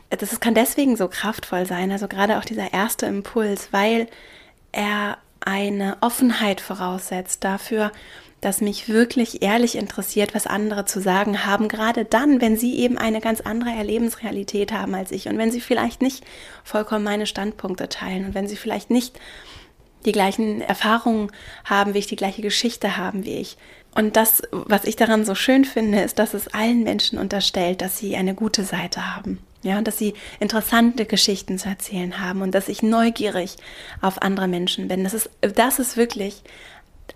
das 0.09 0.41
kann 0.41 0.55
deswegen 0.55 0.97
so 0.97 1.09
kraftvoll 1.09 1.67
sein, 1.67 1.93
also 1.93 2.09
gerade 2.09 2.39
auch 2.39 2.45
dieser 2.45 2.73
erste 2.73 3.07
Impuls, 3.07 3.69
weil 3.73 4.07
er 4.73 5.19
eine 5.41 5.99
Offenheit 6.01 6.61
voraussetzt 6.61 7.45
dafür, 7.45 7.93
dass 8.41 8.61
mich 8.61 8.89
wirklich 8.89 9.43
ehrlich 9.43 9.77
interessiert, 9.77 10.35
was 10.35 10.47
andere 10.47 10.85
zu 10.85 11.01
sagen 11.01 11.45
haben, 11.45 11.69
gerade 11.69 12.05
dann, 12.05 12.41
wenn 12.41 12.57
sie 12.57 12.79
eben 12.79 12.97
eine 12.97 13.21
ganz 13.21 13.41
andere 13.41 13.71
Erlebensrealität 13.71 14.73
haben 14.73 14.95
als 14.95 15.11
ich 15.11 15.29
und 15.29 15.39
wenn 15.39 15.51
sie 15.51 15.61
vielleicht 15.61 16.03
nicht 16.03 16.25
vollkommen 16.63 17.05
meine 17.05 17.27
Standpunkte 17.27 17.89
teilen 17.89 18.27
und 18.27 18.35
wenn 18.35 18.49
sie 18.49 18.57
vielleicht 18.57 18.91
nicht 18.91 19.19
die 20.05 20.13
gleichen 20.13 20.61
Erfahrungen 20.61 21.33
haben 21.65 21.95
wie 21.95 21.99
ich, 21.99 22.07
die 22.07 22.17
gleiche 22.17 22.43
Geschichte 22.43 22.97
haben 22.97 23.25
wie 23.25 23.37
ich. 23.37 23.57
Und 23.95 24.17
das, 24.17 24.43
was 24.53 24.85
ich 24.85 24.95
daran 24.95 25.25
so 25.25 25.35
schön 25.35 25.65
finde, 25.65 26.01
ist, 26.01 26.21
dass 26.21 26.35
es 26.35 26.49
allen 26.49 26.85
Menschen 26.85 27.19
unterstellt, 27.19 27.81
dass 27.81 27.99
sie 27.99 28.17
eine 28.17 28.35
gute 28.35 28.63
Seite 28.63 29.15
haben. 29.17 29.41
Ja, 29.65 29.81
dass 29.81 29.99
sie 29.99 30.15
interessante 30.39 31.05
Geschichten 31.05 31.59
zu 31.59 31.69
erzählen 31.69 32.21
haben 32.21 32.43
und 32.43 32.55
dass 32.55 32.69
ich 32.69 32.85
neugierig 32.85 33.57
auf 34.01 34.23
andere 34.23 34.47
Menschen 34.47 34.87
bin. 34.87 35.03
Das 35.03 35.15
ist, 35.15 35.31
das 35.41 35.81
ist 35.81 35.97
wirklich 35.97 36.45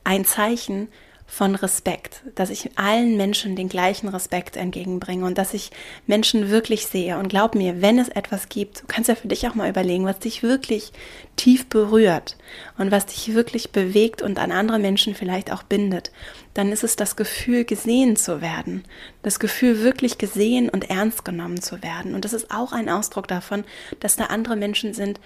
ein 0.02 0.24
Zeichen 0.24 0.88
von 1.26 1.54
Respekt, 1.54 2.22
dass 2.34 2.50
ich 2.50 2.70
allen 2.76 3.16
Menschen 3.16 3.56
den 3.56 3.68
gleichen 3.68 4.08
Respekt 4.08 4.56
entgegenbringe 4.56 5.24
und 5.24 5.38
dass 5.38 5.54
ich 5.54 5.70
Menschen 6.06 6.50
wirklich 6.50 6.86
sehe. 6.86 7.18
Und 7.18 7.28
glaub 7.28 7.54
mir, 7.54 7.80
wenn 7.80 7.98
es 7.98 8.10
etwas 8.10 8.50
gibt, 8.50 8.82
du 8.82 8.86
kannst 8.86 9.08
ja 9.08 9.14
für 9.14 9.28
dich 9.28 9.48
auch 9.48 9.54
mal 9.54 9.70
überlegen, 9.70 10.04
was 10.04 10.18
dich 10.18 10.42
wirklich 10.42 10.92
tief 11.36 11.68
berührt 11.68 12.36
und 12.76 12.90
was 12.90 13.06
dich 13.06 13.34
wirklich 13.34 13.70
bewegt 13.70 14.20
und 14.20 14.38
an 14.38 14.52
andere 14.52 14.78
Menschen 14.78 15.14
vielleicht 15.14 15.50
auch 15.50 15.62
bindet, 15.62 16.12
dann 16.52 16.70
ist 16.70 16.84
es 16.84 16.96
das 16.96 17.16
Gefühl, 17.16 17.64
gesehen 17.64 18.16
zu 18.16 18.42
werden. 18.42 18.84
Das 19.22 19.40
Gefühl, 19.40 19.80
wirklich 19.80 20.18
gesehen 20.18 20.68
und 20.68 20.90
ernst 20.90 21.24
genommen 21.24 21.62
zu 21.62 21.82
werden. 21.82 22.14
Und 22.14 22.26
das 22.26 22.34
ist 22.34 22.50
auch 22.50 22.72
ein 22.72 22.90
Ausdruck 22.90 23.26
davon, 23.26 23.64
dass 24.00 24.16
da 24.16 24.26
andere 24.26 24.56
Menschen 24.56 24.92
sind, 24.92 25.18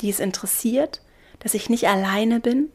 die 0.00 0.10
es 0.10 0.18
interessiert, 0.18 1.02
dass 1.38 1.54
ich 1.54 1.70
nicht 1.70 1.86
alleine 1.86 2.40
bin 2.40 2.70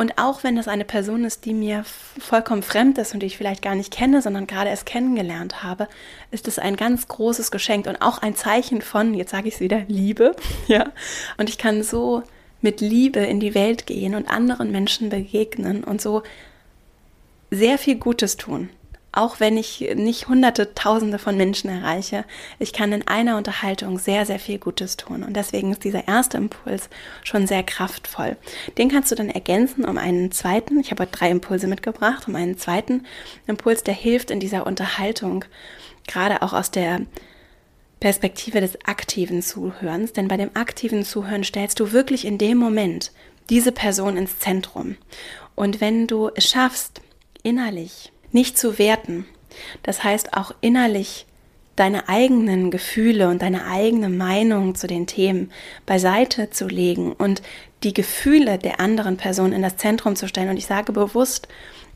und 0.00 0.16
auch 0.16 0.44
wenn 0.44 0.56
das 0.56 0.66
eine 0.66 0.86
Person 0.86 1.26
ist, 1.26 1.44
die 1.44 1.52
mir 1.52 1.84
vollkommen 1.84 2.62
fremd 2.62 2.96
ist 2.96 3.12
und 3.12 3.20
die 3.20 3.26
ich 3.26 3.36
vielleicht 3.36 3.60
gar 3.60 3.74
nicht 3.74 3.92
kenne, 3.92 4.22
sondern 4.22 4.46
gerade 4.46 4.70
erst 4.70 4.86
kennengelernt 4.86 5.62
habe, 5.62 5.88
ist 6.30 6.48
es 6.48 6.58
ein 6.58 6.76
ganz 6.76 7.06
großes 7.06 7.50
Geschenk 7.50 7.86
und 7.86 8.00
auch 8.00 8.16
ein 8.16 8.34
Zeichen 8.34 8.80
von, 8.80 9.12
jetzt 9.12 9.30
sage 9.30 9.48
ich 9.48 9.56
es 9.56 9.60
wieder, 9.60 9.82
Liebe. 9.88 10.34
Ja. 10.68 10.86
Und 11.36 11.50
ich 11.50 11.58
kann 11.58 11.82
so 11.82 12.22
mit 12.62 12.80
Liebe 12.80 13.20
in 13.20 13.40
die 13.40 13.54
Welt 13.54 13.86
gehen 13.86 14.14
und 14.14 14.30
anderen 14.30 14.72
Menschen 14.72 15.10
begegnen 15.10 15.84
und 15.84 16.00
so 16.00 16.22
sehr 17.50 17.76
viel 17.76 17.96
Gutes 17.96 18.38
tun 18.38 18.70
auch 19.12 19.40
wenn 19.40 19.56
ich 19.56 19.80
nicht 19.96 20.28
hunderte, 20.28 20.74
tausende 20.74 21.18
von 21.18 21.36
Menschen 21.36 21.68
erreiche, 21.68 22.24
ich 22.60 22.72
kann 22.72 22.92
in 22.92 23.08
einer 23.08 23.36
Unterhaltung 23.36 23.98
sehr, 23.98 24.24
sehr 24.24 24.38
viel 24.38 24.58
Gutes 24.58 24.96
tun. 24.96 25.24
Und 25.24 25.34
deswegen 25.34 25.72
ist 25.72 25.82
dieser 25.82 26.06
erste 26.06 26.36
Impuls 26.36 26.88
schon 27.24 27.46
sehr 27.48 27.64
kraftvoll. 27.64 28.36
Den 28.78 28.88
kannst 28.88 29.10
du 29.10 29.16
dann 29.16 29.28
ergänzen 29.28 29.84
um 29.84 29.98
einen 29.98 30.30
zweiten. 30.30 30.78
Ich 30.78 30.92
habe 30.92 31.06
drei 31.06 31.30
Impulse 31.30 31.66
mitgebracht, 31.66 32.28
um 32.28 32.36
einen 32.36 32.56
zweiten 32.56 33.04
Impuls, 33.48 33.82
der 33.82 33.94
hilft 33.94 34.30
in 34.30 34.38
dieser 34.38 34.66
Unterhaltung, 34.66 35.44
gerade 36.06 36.42
auch 36.42 36.52
aus 36.52 36.70
der 36.70 37.00
Perspektive 37.98 38.60
des 38.60 38.78
aktiven 38.84 39.42
Zuhörens. 39.42 40.12
Denn 40.12 40.28
bei 40.28 40.36
dem 40.36 40.50
aktiven 40.54 41.04
Zuhören 41.04 41.42
stellst 41.42 41.80
du 41.80 41.90
wirklich 41.90 42.24
in 42.24 42.38
dem 42.38 42.58
Moment 42.58 43.10
diese 43.50 43.72
Person 43.72 44.16
ins 44.16 44.38
Zentrum. 44.38 44.96
Und 45.56 45.80
wenn 45.80 46.06
du 46.06 46.30
es 46.34 46.48
schaffst, 46.48 47.00
innerlich 47.42 48.12
nicht 48.32 48.58
zu 48.58 48.78
werten. 48.78 49.26
Das 49.82 50.04
heißt 50.04 50.34
auch 50.34 50.52
innerlich 50.60 51.26
deine 51.76 52.08
eigenen 52.08 52.70
Gefühle 52.70 53.28
und 53.28 53.42
deine 53.42 53.66
eigene 53.66 54.08
Meinung 54.08 54.74
zu 54.74 54.86
den 54.86 55.06
Themen 55.06 55.50
beiseite 55.86 56.50
zu 56.50 56.66
legen 56.66 57.12
und 57.12 57.42
die 57.82 57.94
Gefühle 57.94 58.58
der 58.58 58.80
anderen 58.80 59.16
Person 59.16 59.52
in 59.52 59.62
das 59.62 59.78
Zentrum 59.78 60.14
zu 60.14 60.28
stellen. 60.28 60.50
Und 60.50 60.58
ich 60.58 60.66
sage 60.66 60.92
bewusst 60.92 61.48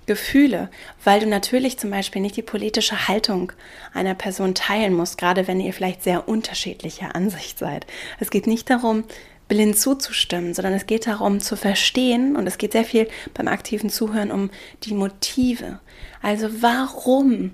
Gefühle, 0.07 0.71
weil 1.03 1.21
du 1.21 1.27
natürlich 1.27 1.79
zum 1.79 1.91
Beispiel 1.91 2.21
nicht 2.21 2.37
die 2.37 2.43
politische 2.43 3.09
Haltung 3.09 3.53
einer 3.93 4.15
Person 4.15 4.55
teilen 4.55 4.95
musst, 4.95 5.19
gerade 5.19 5.47
wenn 5.47 5.61
ihr 5.61 5.73
vielleicht 5.73 6.03
sehr 6.03 6.29
unterschiedlicher 6.29 7.15
Ansicht 7.15 7.59
seid. 7.59 7.87
Es 8.21 8.31
geht 8.31 8.47
nicht 8.47 8.69
darum, 8.69 9.05
blind 9.49 9.79
zuzustimmen, 9.79 10.55
sondern 10.55 10.75
es 10.75 10.87
geht 10.87 11.07
darum 11.07 11.41
zu 11.41 11.57
verstehen 11.57 12.37
und 12.37 12.47
es 12.47 12.59
geht 12.59 12.73
sehr 12.73 12.85
viel 12.85 13.09
beim 13.35 13.49
aktiven 13.49 13.91
Zuhören 13.91 14.31
um 14.31 14.51
die 14.85 14.95
Motive. 14.95 15.81
Also 16.23 16.49
warum 16.63 17.53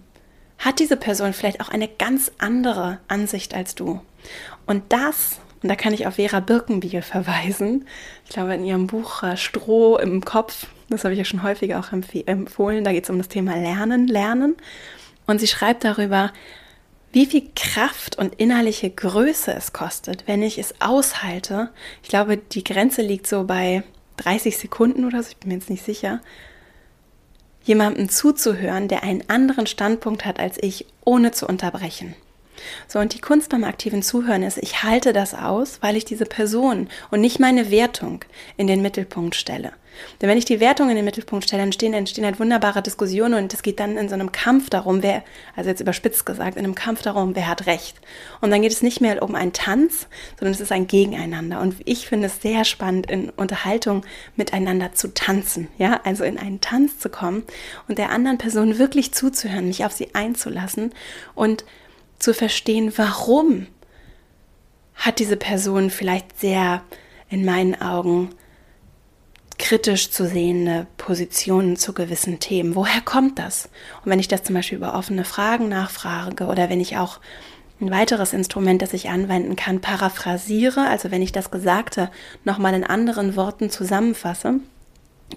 hat 0.58 0.78
diese 0.78 0.96
Person 0.96 1.32
vielleicht 1.32 1.60
auch 1.60 1.68
eine 1.68 1.88
ganz 1.88 2.30
andere 2.38 2.98
Ansicht 3.08 3.54
als 3.54 3.74
du? 3.74 4.00
Und 4.66 4.84
das, 4.90 5.40
und 5.62 5.68
da 5.68 5.74
kann 5.74 5.92
ich 5.92 6.06
auf 6.06 6.14
Vera 6.14 6.40
Birkenbiel 6.40 7.02
verweisen, 7.02 7.86
ich 8.24 8.30
glaube 8.30 8.54
in 8.54 8.64
ihrem 8.64 8.86
Buch 8.86 9.22
äh, 9.22 9.36
Stroh 9.36 9.96
im 9.96 10.24
Kopf, 10.24 10.66
das 10.88 11.04
habe 11.04 11.14
ich 11.14 11.18
ja 11.18 11.24
schon 11.24 11.42
häufiger 11.42 11.80
auch 11.80 11.92
empfohlen, 11.92 12.84
da 12.84 12.92
geht 12.92 13.04
es 13.04 13.10
um 13.10 13.18
das 13.18 13.28
Thema 13.28 13.56
Lernen, 13.56 14.06
Lernen. 14.06 14.56
Und 15.26 15.40
sie 15.40 15.46
schreibt 15.46 15.84
darüber, 15.84 16.32
wie 17.12 17.26
viel 17.26 17.50
Kraft 17.56 18.18
und 18.18 18.34
innerliche 18.36 18.90
Größe 18.90 19.52
es 19.52 19.72
kostet, 19.72 20.26
wenn 20.26 20.42
ich 20.42 20.58
es 20.58 20.74
aushalte. 20.80 21.70
Ich 22.02 22.08
glaube, 22.08 22.36
die 22.36 22.64
Grenze 22.64 23.02
liegt 23.02 23.26
so 23.26 23.44
bei 23.44 23.82
30 24.18 24.56
Sekunden 24.56 25.04
oder 25.04 25.22
so, 25.22 25.30
ich 25.30 25.36
bin 25.38 25.48
mir 25.48 25.56
jetzt 25.56 25.70
nicht 25.70 25.84
sicher. 25.84 26.20
Jemandem 27.64 28.08
zuzuhören, 28.08 28.88
der 28.88 29.02
einen 29.02 29.28
anderen 29.28 29.66
Standpunkt 29.66 30.24
hat 30.24 30.38
als 30.38 30.56
ich, 30.60 30.86
ohne 31.04 31.32
zu 31.32 31.46
unterbrechen. 31.46 32.14
So, 32.88 32.98
und 32.98 33.14
die 33.14 33.20
Kunst 33.20 33.50
beim 33.50 33.64
aktiven 33.64 34.02
Zuhören 34.02 34.42
ist, 34.42 34.58
ich 34.58 34.82
halte 34.82 35.12
das 35.12 35.34
aus, 35.34 35.78
weil 35.80 35.96
ich 35.96 36.04
diese 36.04 36.26
Person 36.26 36.88
und 37.10 37.20
nicht 37.20 37.40
meine 37.40 37.70
Wertung 37.70 38.24
in 38.56 38.66
den 38.66 38.82
Mittelpunkt 38.82 39.34
stelle. 39.34 39.72
Denn 40.20 40.28
wenn 40.28 40.38
ich 40.38 40.44
die 40.44 40.60
Wertung 40.60 40.88
in 40.90 40.96
den 40.96 41.04
Mittelpunkt 41.04 41.44
stelle, 41.44 41.62
entstehen, 41.62 41.94
entstehen 41.94 42.24
halt 42.24 42.40
wunderbare 42.40 42.82
Diskussionen 42.82 43.34
und 43.34 43.54
es 43.54 43.62
geht 43.62 43.80
dann 43.80 43.96
in 43.96 44.08
so 44.08 44.14
einem 44.14 44.32
Kampf 44.32 44.70
darum, 44.70 45.02
wer, 45.02 45.22
also 45.56 45.70
jetzt 45.70 45.80
überspitzt 45.80 46.26
gesagt, 46.26 46.56
in 46.56 46.64
einem 46.64 46.74
Kampf 46.74 47.02
darum, 47.02 47.34
wer 47.34 47.48
hat 47.48 47.66
Recht. 47.66 48.00
Und 48.40 48.50
dann 48.50 48.62
geht 48.62 48.72
es 48.72 48.82
nicht 48.82 49.00
mehr 49.00 49.22
um 49.22 49.34
einen 49.34 49.52
Tanz, 49.52 50.06
sondern 50.38 50.54
es 50.54 50.60
ist 50.60 50.72
ein 50.72 50.86
Gegeneinander. 50.86 51.60
Und 51.60 51.76
ich 51.84 52.06
finde 52.06 52.26
es 52.26 52.42
sehr 52.42 52.64
spannend, 52.64 53.10
in 53.10 53.30
Unterhaltung 53.30 54.04
miteinander 54.36 54.92
zu 54.92 55.12
tanzen, 55.12 55.68
ja, 55.78 56.00
also 56.04 56.24
in 56.24 56.38
einen 56.38 56.60
Tanz 56.60 56.98
zu 56.98 57.08
kommen 57.08 57.44
und 57.88 57.98
der 57.98 58.10
anderen 58.10 58.38
Person 58.38 58.78
wirklich 58.78 59.12
zuzuhören, 59.12 59.66
mich 59.66 59.84
auf 59.84 59.92
sie 59.92 60.14
einzulassen 60.14 60.92
und 61.34 61.64
zu 62.20 62.32
verstehen, 62.32 62.92
warum 62.96 63.66
hat 64.94 65.18
diese 65.18 65.36
Person 65.36 65.90
vielleicht 65.90 66.38
sehr 66.38 66.82
in 67.28 67.44
meinen 67.44 67.80
Augen 67.80 68.30
kritisch 69.58 70.10
zu 70.10 70.26
sehende 70.26 70.86
Positionen 70.96 71.76
zu 71.76 71.92
gewissen 71.92 72.40
Themen. 72.40 72.74
Woher 72.74 73.00
kommt 73.02 73.38
das? 73.38 73.68
Und 74.04 74.10
wenn 74.10 74.18
ich 74.18 74.28
das 74.28 74.42
zum 74.42 74.54
Beispiel 74.54 74.78
über 74.78 74.94
offene 74.94 75.24
Fragen 75.24 75.68
nachfrage 75.68 76.46
oder 76.46 76.70
wenn 76.70 76.80
ich 76.80 76.96
auch 76.96 77.20
ein 77.80 77.90
weiteres 77.90 78.32
Instrument, 78.32 78.82
das 78.82 78.92
ich 78.92 79.08
anwenden 79.08 79.56
kann, 79.56 79.80
paraphrasiere, 79.80 80.88
also 80.88 81.10
wenn 81.10 81.22
ich 81.22 81.32
das 81.32 81.50
Gesagte 81.50 82.10
nochmal 82.44 82.74
in 82.74 82.84
anderen 82.84 83.36
Worten 83.36 83.70
zusammenfasse, 83.70 84.60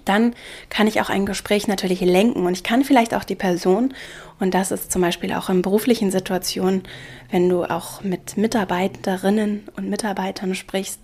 dann 0.04 0.34
kann 0.70 0.86
ich 0.86 1.00
auch 1.00 1.10
ein 1.10 1.26
Gespräch 1.26 1.68
natürlich 1.68 2.00
lenken 2.00 2.46
und 2.46 2.52
ich 2.52 2.62
kann 2.62 2.84
vielleicht 2.84 3.14
auch 3.14 3.24
die 3.24 3.34
Person, 3.34 3.94
und 4.40 4.52
das 4.54 4.72
ist 4.72 4.90
zum 4.90 5.02
Beispiel 5.02 5.32
auch 5.32 5.48
in 5.48 5.62
beruflichen 5.62 6.10
Situationen, 6.10 6.82
wenn 7.30 7.48
du 7.48 7.64
auch 7.64 8.02
mit 8.02 8.36
Mitarbeiterinnen 8.36 9.68
und 9.76 9.88
Mitarbeitern 9.88 10.54
sprichst, 10.54 11.00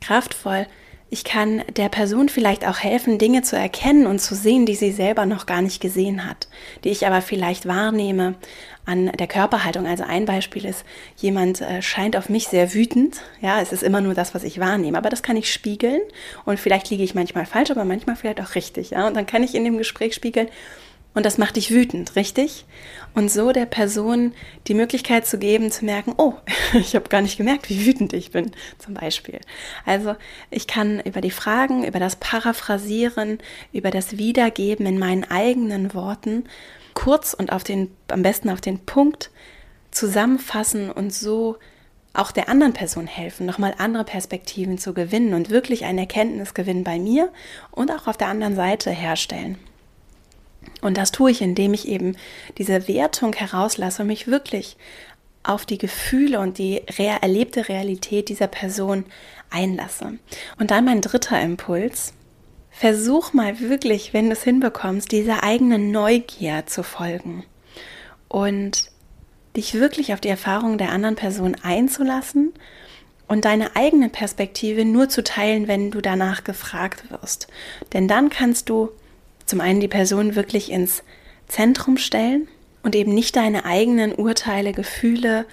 kraftvoll 0.00 0.66
ich 1.12 1.24
kann 1.24 1.64
der 1.76 1.88
Person 1.88 2.28
vielleicht 2.28 2.64
auch 2.64 2.78
helfen, 2.78 3.18
Dinge 3.18 3.42
zu 3.42 3.56
erkennen 3.56 4.06
und 4.06 4.20
zu 4.20 4.36
sehen, 4.36 4.64
die 4.64 4.76
sie 4.76 4.92
selber 4.92 5.26
noch 5.26 5.44
gar 5.44 5.60
nicht 5.60 5.80
gesehen 5.80 6.24
hat, 6.24 6.46
die 6.84 6.90
ich 6.90 7.04
aber 7.04 7.20
vielleicht 7.20 7.66
wahrnehme 7.66 8.36
an 8.86 9.10
der 9.18 9.26
Körperhaltung. 9.26 9.86
Also 9.86 10.04
ein 10.04 10.24
Beispiel 10.24 10.64
ist, 10.64 10.84
jemand 11.16 11.60
äh, 11.60 11.82
scheint 11.82 12.16
auf 12.16 12.28
mich 12.28 12.46
sehr 12.46 12.74
wütend. 12.74 13.22
Ja, 13.40 13.60
es 13.60 13.72
ist 13.72 13.82
immer 13.82 14.00
nur 14.00 14.14
das, 14.14 14.34
was 14.36 14.44
ich 14.44 14.60
wahrnehme, 14.60 14.96
aber 14.96 15.10
das 15.10 15.24
kann 15.24 15.36
ich 15.36 15.52
spiegeln 15.52 16.00
und 16.44 16.60
vielleicht 16.60 16.90
liege 16.90 17.02
ich 17.02 17.16
manchmal 17.16 17.44
falsch, 17.44 17.72
aber 17.72 17.84
manchmal 17.84 18.14
vielleicht 18.14 18.40
auch 18.40 18.54
richtig. 18.54 18.90
Ja, 18.90 19.08
und 19.08 19.16
dann 19.16 19.26
kann 19.26 19.42
ich 19.42 19.56
in 19.56 19.64
dem 19.64 19.78
Gespräch 19.78 20.14
spiegeln, 20.14 20.48
und 21.12 21.26
das 21.26 21.38
macht 21.38 21.56
dich 21.56 21.72
wütend, 21.72 22.14
richtig? 22.14 22.64
Und 23.14 23.30
so 23.30 23.52
der 23.52 23.66
Person 23.66 24.32
die 24.66 24.74
Möglichkeit 24.74 25.26
zu 25.26 25.38
geben, 25.38 25.70
zu 25.70 25.84
merken, 25.84 26.14
oh, 26.16 26.34
ich 26.74 26.94
habe 26.94 27.08
gar 27.08 27.22
nicht 27.22 27.36
gemerkt, 27.36 27.68
wie 27.68 27.86
wütend 27.86 28.12
ich 28.12 28.30
bin, 28.30 28.52
zum 28.78 28.94
Beispiel. 28.94 29.40
Also 29.84 30.16
ich 30.50 30.66
kann 30.66 31.00
über 31.00 31.20
die 31.20 31.30
Fragen, 31.30 31.84
über 31.84 31.98
das 31.98 32.16
Paraphrasieren, 32.16 33.38
über 33.72 33.90
das 33.90 34.16
Wiedergeben 34.18 34.86
in 34.86 34.98
meinen 34.98 35.24
eigenen 35.24 35.94
Worten 35.94 36.44
kurz 36.94 37.34
und 37.34 37.52
auf 37.52 37.64
den, 37.64 37.90
am 38.08 38.22
besten 38.22 38.50
auf 38.50 38.60
den 38.60 38.80
Punkt 38.80 39.30
zusammenfassen 39.90 40.90
und 40.90 41.12
so 41.12 41.56
auch 42.12 42.32
der 42.32 42.48
anderen 42.48 42.72
Person 42.72 43.06
helfen, 43.06 43.46
nochmal 43.46 43.74
andere 43.78 44.04
Perspektiven 44.04 44.78
zu 44.78 44.94
gewinnen 44.94 45.34
und 45.34 45.50
wirklich 45.50 45.84
einen 45.84 45.98
Erkenntnisgewinn 45.98 46.82
bei 46.82 46.98
mir 46.98 47.32
und 47.70 47.90
auch 47.92 48.06
auf 48.06 48.16
der 48.16 48.28
anderen 48.28 48.56
Seite 48.56 48.90
herstellen. 48.90 49.58
Und 50.80 50.96
das 50.96 51.12
tue 51.12 51.30
ich, 51.30 51.42
indem 51.42 51.74
ich 51.74 51.88
eben 51.88 52.16
diese 52.58 52.88
Wertung 52.88 53.32
herauslasse 53.32 54.02
und 54.02 54.08
mich 54.08 54.26
wirklich 54.26 54.76
auf 55.42 55.66
die 55.66 55.78
Gefühle 55.78 56.40
und 56.40 56.58
die 56.58 56.82
rea 56.98 57.16
erlebte 57.16 57.68
Realität 57.68 58.28
dieser 58.28 58.46
Person 58.46 59.04
einlasse. 59.50 60.18
Und 60.58 60.70
dann 60.70 60.84
mein 60.84 61.00
dritter 61.00 61.40
Impuls. 61.40 62.12
Versuch 62.70 63.32
mal 63.32 63.60
wirklich, 63.60 64.14
wenn 64.14 64.26
du 64.26 64.32
es 64.32 64.44
hinbekommst, 64.44 65.10
dieser 65.12 65.42
eigenen 65.42 65.90
Neugier 65.90 66.66
zu 66.66 66.82
folgen 66.82 67.44
und 68.28 68.90
dich 69.56 69.74
wirklich 69.74 70.14
auf 70.14 70.20
die 70.20 70.28
Erfahrung 70.28 70.78
der 70.78 70.90
anderen 70.90 71.16
Person 71.16 71.56
einzulassen 71.62 72.52
und 73.26 73.44
deine 73.44 73.76
eigene 73.76 74.08
Perspektive 74.08 74.84
nur 74.84 75.08
zu 75.08 75.24
teilen, 75.24 75.68
wenn 75.68 75.90
du 75.90 76.00
danach 76.00 76.44
gefragt 76.44 77.10
wirst. 77.10 77.48
Denn 77.92 78.08
dann 78.08 78.30
kannst 78.30 78.68
du 78.68 78.90
zum 79.50 79.60
einen 79.60 79.80
die 79.80 79.88
Person 79.88 80.36
wirklich 80.36 80.70
ins 80.70 81.02
Zentrum 81.48 81.98
stellen 81.98 82.48
und 82.82 82.94
eben 82.94 83.12
nicht 83.12 83.36
deine 83.36 83.64
eigenen 83.64 84.14
Urteile, 84.14 84.72
Gefühle, 84.72 85.44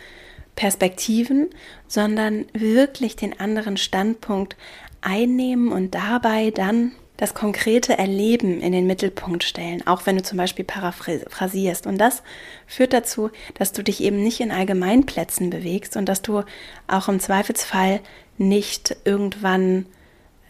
Perspektiven, 0.56 1.50
sondern 1.88 2.46
wirklich 2.54 3.16
den 3.16 3.40
anderen 3.40 3.78
Standpunkt 3.78 4.56
einnehmen 5.02 5.72
und 5.72 5.96
dabei 5.96 6.52
dann 6.52 6.94
das 7.18 7.34
konkrete 7.34 7.98
Erleben 7.98 8.62
in 8.62 8.72
den 8.72 8.86
Mittelpunkt 8.86 9.44
stellen, 9.44 9.86
auch 9.88 10.06
wenn 10.06 10.18
du 10.18 10.24
zum 10.24 10.38
Beispiel 10.38 10.66
paraphrasierst. 10.66 11.88
Und 11.88 11.98
das 11.98 12.22
führt 12.68 12.94
dazu, 12.94 13.32
dass 13.56 13.72
du 13.72 13.84
dich 13.84 14.02
eben 14.02 14.22
nicht 14.22 14.40
in 14.40 14.52
Allgemeinplätzen 14.52 15.50
bewegst 15.50 15.98
und 15.98 16.06
dass 16.08 16.22
du 16.22 16.44
auch 16.88 17.08
im 17.10 17.20
Zweifelsfall 17.20 18.02
nicht 18.38 18.96
irgendwann 19.04 19.88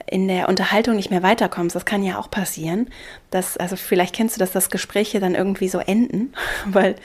in 0.10 0.28
der 0.28 0.48
Unterhaltung 0.48 0.96
nicht 0.96 1.12
mehr 1.12 1.24
weiterkommst. 1.24 1.76
Das 1.76 1.86
kann 1.86 2.02
ja 2.02 2.18
auch 2.18 2.32
passieren. 2.32 2.90
Dass, 3.30 3.58
also 3.58 3.76
vielleicht 3.76 4.16
kennst 4.16 4.36
du 4.36 4.40
das, 4.40 4.52
dass 4.52 4.70
Gespräche 4.70 5.20
dann 5.20 5.36
irgendwie 5.36 5.68
so 5.68 5.80
enden, 5.80 6.34
weil, 6.66 6.96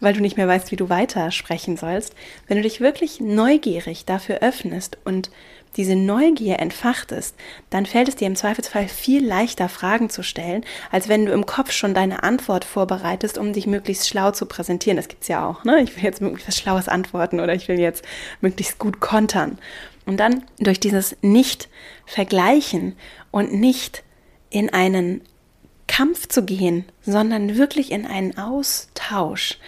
weil 0.00 0.12
du 0.12 0.20
nicht 0.20 0.36
mehr 0.36 0.48
weißt, 0.48 0.70
wie 0.70 0.76
du 0.76 0.88
weitersprechen 0.88 1.76
sollst. 1.76 2.14
Wenn 2.46 2.58
du 2.58 2.62
dich 2.62 2.80
wirklich 2.80 3.20
neugierig 3.20 4.04
dafür 4.04 4.38
öffnest 4.40 4.98
und 5.04 5.30
diese 5.76 5.94
Neugier 5.94 6.58
entfacht 6.58 7.12
ist, 7.12 7.34
dann 7.70 7.86
fällt 7.86 8.08
es 8.08 8.16
dir 8.16 8.26
im 8.26 8.36
Zweifelsfall 8.36 8.88
viel 8.88 9.24
leichter, 9.24 9.68
Fragen 9.68 10.10
zu 10.10 10.22
stellen, 10.22 10.64
als 10.90 11.08
wenn 11.08 11.26
du 11.26 11.32
im 11.32 11.46
Kopf 11.46 11.72
schon 11.72 11.94
deine 11.94 12.22
Antwort 12.22 12.64
vorbereitest, 12.64 13.38
um 13.38 13.52
dich 13.52 13.66
möglichst 13.66 14.08
schlau 14.08 14.32
zu 14.32 14.46
präsentieren. 14.46 14.96
Das 14.96 15.08
gibt 15.08 15.22
es 15.22 15.28
ja 15.28 15.46
auch, 15.46 15.64
ne? 15.64 15.80
Ich 15.80 15.96
will 15.96 16.04
jetzt 16.04 16.20
möglichst 16.20 16.48
was 16.48 16.56
Schlaues 16.56 16.88
antworten 16.88 17.40
oder 17.40 17.54
ich 17.54 17.68
will 17.68 17.78
jetzt 17.78 18.04
möglichst 18.40 18.78
gut 18.78 19.00
kontern. 19.00 19.58
Und 20.06 20.18
dann 20.18 20.44
durch 20.58 20.80
dieses 20.80 21.16
Nicht-Vergleichen 21.22 22.96
und 23.30 23.52
nicht 23.52 24.02
in 24.50 24.72
einen 24.72 25.20
Kampf 25.86 26.28
zu 26.28 26.44
gehen, 26.44 26.84
sondern 27.02 27.56
wirklich 27.56 27.92
in 27.92 28.06
einen 28.06 28.36
Austausch 28.38 29.58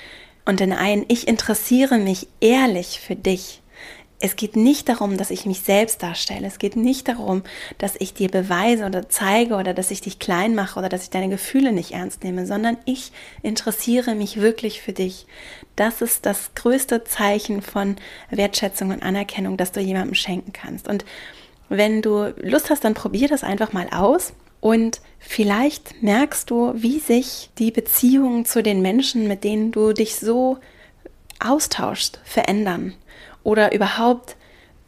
und 0.45 0.61
in 0.61 0.73
ein 0.73 1.05
Ich 1.09 1.29
interessiere 1.29 1.99
mich 1.99 2.27
ehrlich 2.41 3.01
für 3.01 3.17
dich 3.17 3.62
es 4.25 4.37
geht 4.37 4.55
nicht 4.55 4.89
darum, 4.89 5.17
dass 5.17 5.33
ich 5.33 5.47
mich 5.47 5.63
selbst 5.63 6.01
darstelle. 6.01 6.47
Es 6.47 6.61
geht 6.61 6.77
nicht 6.77 7.09
darum, 7.09 7.43
dass 7.79 7.97
ich 7.99 8.15
dir 8.15 8.31
beweise 8.31 8.87
oder 8.87 9.09
zeige 9.09 9.57
oder 9.57 9.75
dass 9.75 9.91
ich 9.91 10.01
dich 10.01 10.21
klein 10.21 10.55
mache 10.55 10.79
oder 10.79 10.89
dass 10.89 11.03
ich 11.03 11.11
deine 11.11 11.29
Gefühle 11.29 11.73
nicht 11.73 11.91
ernst 11.91 12.23
nehme, 12.23 12.47
sondern 12.47 12.77
ich 12.85 13.11
interessiere 13.43 14.15
mich 14.15 14.41
wirklich 14.41 14.81
für 14.81 14.93
dich. 14.93 15.27
Das 15.75 16.03
ist 16.03 16.25
das 16.25 16.55
größte 16.55 17.03
Zeichen 17.03 17.63
von 17.63 17.97
Wertschätzung 18.31 18.91
und 18.93 19.03
Anerkennung, 19.03 19.57
das 19.57 19.73
du 19.73 19.81
jemandem 19.81 20.15
schenken 20.15 20.53
kannst. 20.53 20.87
Und 20.87 21.05
wenn 21.69 22.01
du 22.01 22.33
Lust 22.41 22.71
hast, 22.71 22.85
dann 22.85 22.95
probier 22.95 23.27
das 23.27 23.43
einfach 23.43 23.73
mal 23.73 23.89
aus. 23.91 24.35
Und 24.61 25.01
vielleicht 25.19 26.01
merkst 26.01 26.49
du, 26.49 26.75
wie 26.77 27.01
sich 27.01 27.51
die 27.59 27.73
Beziehungen 27.73 28.45
zu 28.45 28.63
den 28.63 28.83
Menschen, 28.83 29.27
mit 29.27 29.43
denen 29.43 29.73
du 29.73 29.93
dich 29.93 30.15
so 30.15 30.59
austauschst, 31.41 32.21
verändern 32.23 32.95
oder 33.43 33.75
überhaupt 33.75 34.37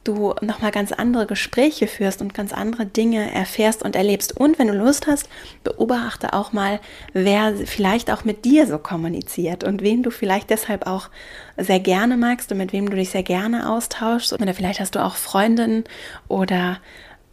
du 0.04 0.34
nochmal 0.42 0.70
ganz 0.70 0.92
andere 0.92 1.26
Gespräche 1.26 1.86
führst 1.86 2.20
und 2.20 2.34
ganz 2.34 2.52
andere 2.52 2.86
Dinge 2.86 3.32
erfährst 3.32 3.82
und 3.82 3.96
erlebst. 3.96 4.36
Und 4.36 4.58
wenn 4.58 4.68
du 4.68 4.74
Lust 4.74 5.06
hast, 5.06 5.28
beobachte 5.64 6.34
auch 6.34 6.52
mal, 6.52 6.80
wer 7.12 7.54
vielleicht 7.56 8.10
auch 8.10 8.24
mit 8.24 8.44
dir 8.44 8.66
so 8.66 8.78
kommuniziert 8.78 9.64
und 9.64 9.82
wen 9.82 10.02
du 10.02 10.10
vielleicht 10.10 10.50
deshalb 10.50 10.86
auch 10.86 11.08
sehr 11.56 11.80
gerne 11.80 12.16
magst 12.16 12.52
und 12.52 12.58
mit 12.58 12.72
wem 12.72 12.90
du 12.90 12.96
dich 12.96 13.10
sehr 13.10 13.22
gerne 13.22 13.70
austauschst. 13.70 14.32
Oder 14.32 14.52
vielleicht 14.54 14.80
hast 14.80 14.94
du 14.94 15.02
auch 15.02 15.16
Freundinnen 15.16 15.84
oder 16.28 16.80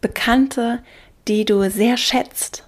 Bekannte, 0.00 0.82
die 1.28 1.44
du 1.44 1.70
sehr 1.70 1.96
schätzt 1.96 2.66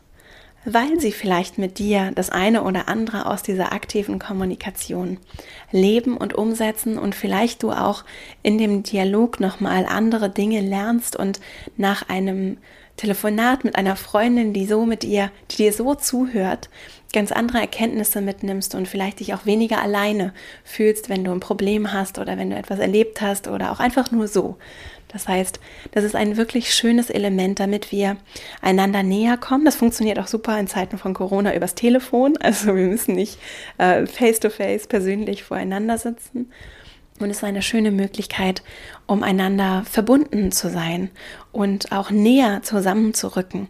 weil 0.65 0.99
sie 1.01 1.13
vielleicht 1.13 1.59
mit 1.59 1.79
dir 1.79 2.13
das 2.15 2.31
eine 2.31 2.63
oder 2.65 2.89
andere 2.89 3.27
aus 3.27 3.43
dieser 3.43 3.73
aktiven 3.73 4.19
Kommunikation 4.19 5.19
leben 5.71 6.17
und 6.17 6.35
umsetzen 6.35 6.99
und 6.99 7.15
vielleicht 7.15 7.63
du 7.63 7.71
auch 7.71 8.05
in 8.43 8.59
dem 8.59 8.83
Dialog 8.83 9.41
nochmal 9.41 9.87
andere 9.87 10.31
Dinge 10.31 10.61
lernst 10.61 11.17
und 11.17 11.41
nach 11.77 12.09
einem 12.09 12.59
Telefonat 12.97 13.65
mit 13.65 13.77
einer 13.77 13.97
Freundin, 13.97 14.53
die 14.53 14.67
so 14.67 14.87
mit 14.87 15.03
ihr, 15.05 15.31
die 15.51 15.57
dir 15.57 15.73
so 15.73 15.95
zuhört, 15.95 16.71
ganz 17.13 17.33
andere 17.33 17.59
Erkenntnisse 17.59 18.21
mitnimmst 18.21 18.75
und 18.75 18.89
vielleicht 18.89 19.21
dich 19.21 19.35
auch 19.35 19.47
weniger 19.47 19.83
alleine 19.83 20.33
fühlst, 20.65 21.09
wenn 21.09 21.25
du 21.25 21.33
ein 21.33 21.41
Problem 21.41 21.93
hast 21.93 22.19
oder 22.19 22.39
wenn 22.39 22.51
du 22.51 22.57
etwas 22.57 22.79
erlebt 22.79 23.21
hast 23.21 23.49
oder 23.49 23.73
auch 23.73 23.81
einfach 23.81 24.11
nur 24.11 24.29
so. 24.29 24.57
Das 25.15 25.29
heißt, 25.29 25.61
das 25.93 26.03
ist 26.03 26.17
ein 26.17 26.37
wirklich 26.37 26.75
schönes 26.75 27.09
Element, 27.09 27.61
damit 27.61 27.93
wir 27.93 28.17
einander 28.61 29.05
näher 29.05 29.37
kommen. 29.37 29.65
Das 29.65 29.77
funktioniert 29.77 30.19
auch 30.19 30.27
super 30.27 30.59
in 30.59 30.67
Zeiten 30.67 30.99
von 30.99 31.15
Corona 31.15 31.55
übers 31.55 31.75
Telefon. 31.75 32.37
Also 32.45 32.75
wir 32.77 32.87
müssen 32.87 33.15
nicht 33.15 33.39
äh, 33.79 34.07
face-to-face 34.07 34.85
-face 34.85 34.89
persönlich 34.89 35.45
voreinander 35.45 35.99
sitzen. 35.99 36.51
Und 37.21 37.31
es 37.31 37.39
ist 37.39 37.45
eine 37.45 37.63
schöne 37.63 37.93
Möglichkeit, 37.93 38.63
um 39.07 39.23
einander 39.23 39.85
verbunden 39.89 40.51
zu 40.51 40.69
sein 40.69 41.11
und 41.53 41.93
auch 41.93 42.11
näher 42.11 42.63
zusammenzurücken. 42.63 43.69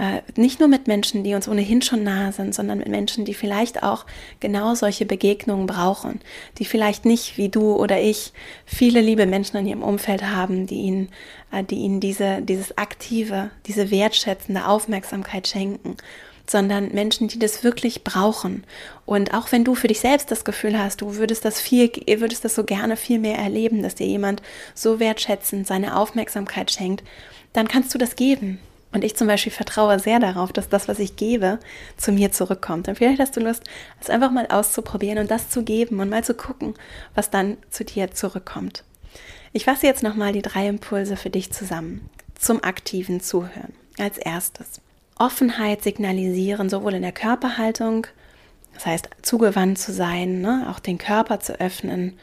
Äh, 0.00 0.22
nicht 0.36 0.60
nur 0.60 0.68
mit 0.70 0.86
Menschen, 0.86 1.24
die 1.24 1.34
uns 1.34 1.46
ohnehin 1.46 1.82
schon 1.82 2.02
nahe 2.04 2.32
sind, 2.32 2.54
sondern 2.54 2.78
mit 2.78 2.88
Menschen, 2.88 3.26
die 3.26 3.34
vielleicht 3.34 3.82
auch 3.82 4.06
genau 4.40 4.74
solche 4.74 5.04
Begegnungen 5.04 5.66
brauchen, 5.66 6.20
die 6.56 6.64
vielleicht 6.64 7.04
nicht 7.04 7.36
wie 7.36 7.50
du 7.50 7.76
oder 7.76 8.00
ich 8.00 8.32
viele 8.64 9.02
liebe 9.02 9.26
Menschen 9.26 9.58
in 9.58 9.66
ihrem 9.66 9.82
Umfeld 9.82 10.22
haben, 10.22 10.66
die 10.66 10.76
ihnen, 10.76 11.08
äh, 11.52 11.62
die 11.62 11.74
ihnen 11.74 12.00
diese, 12.00 12.40
dieses 12.40 12.78
aktive, 12.78 13.50
diese 13.66 13.90
wertschätzende 13.90 14.66
Aufmerksamkeit 14.66 15.46
schenken 15.46 15.98
sondern 16.46 16.90
Menschen, 16.92 17.28
die 17.28 17.38
das 17.38 17.62
wirklich 17.62 18.02
brauchen. 18.02 18.64
Und 19.06 19.34
auch 19.34 19.52
wenn 19.52 19.62
du 19.62 19.76
für 19.76 19.86
dich 19.86 20.00
selbst 20.00 20.32
das 20.32 20.44
Gefühl 20.44 20.76
hast, 20.76 21.00
du 21.00 21.14
würdest 21.14 21.44
das 21.44 21.60
viel, 21.60 21.92
würdest 22.18 22.44
das 22.44 22.56
so 22.56 22.64
gerne 22.64 22.96
viel 22.96 23.20
mehr 23.20 23.38
erleben, 23.38 23.84
dass 23.84 23.94
dir 23.94 24.08
jemand 24.08 24.42
so 24.74 24.98
wertschätzend 24.98 25.68
seine 25.68 25.96
Aufmerksamkeit 25.96 26.72
schenkt, 26.72 27.04
dann 27.52 27.68
kannst 27.68 27.94
du 27.94 27.98
das 27.98 28.16
geben. 28.16 28.58
Und 28.92 29.04
ich 29.04 29.16
zum 29.16 29.28
Beispiel 29.28 29.52
vertraue 29.52 29.98
sehr 30.00 30.18
darauf, 30.18 30.52
dass 30.52 30.68
das, 30.68 30.88
was 30.88 30.98
ich 30.98 31.16
gebe, 31.16 31.58
zu 31.96 32.10
mir 32.10 32.32
zurückkommt. 32.32 32.88
Und 32.88 32.96
vielleicht 32.96 33.20
hast 33.20 33.36
du 33.36 33.40
Lust, 33.40 33.62
es 34.00 34.10
einfach 34.10 34.32
mal 34.32 34.46
auszuprobieren 34.48 35.18
und 35.18 35.30
das 35.30 35.48
zu 35.48 35.62
geben 35.62 36.00
und 36.00 36.08
mal 36.08 36.24
zu 36.24 36.34
gucken, 36.34 36.74
was 37.14 37.30
dann 37.30 37.56
zu 37.70 37.84
dir 37.84 38.10
zurückkommt. 38.10 38.84
Ich 39.52 39.64
fasse 39.64 39.86
jetzt 39.86 40.02
nochmal 40.02 40.32
die 40.32 40.42
drei 40.42 40.68
Impulse 40.68 41.16
für 41.16 41.30
dich 41.30 41.52
zusammen 41.52 42.08
zum 42.34 42.62
aktiven 42.64 43.20
Zuhören. 43.20 43.74
Als 43.98 44.18
erstes. 44.18 44.80
Offenheit 45.18 45.82
signalisieren, 45.82 46.70
sowohl 46.70 46.94
in 46.94 47.02
der 47.02 47.12
Körperhaltung, 47.12 48.06
das 48.72 48.86
heißt 48.86 49.10
zugewandt 49.22 49.78
zu 49.78 49.92
sein, 49.92 50.40
ne, 50.40 50.66
auch 50.70 50.78
den 50.78 50.96
Körper 50.96 51.40
zu 51.40 51.60
öffnen, 51.60 52.18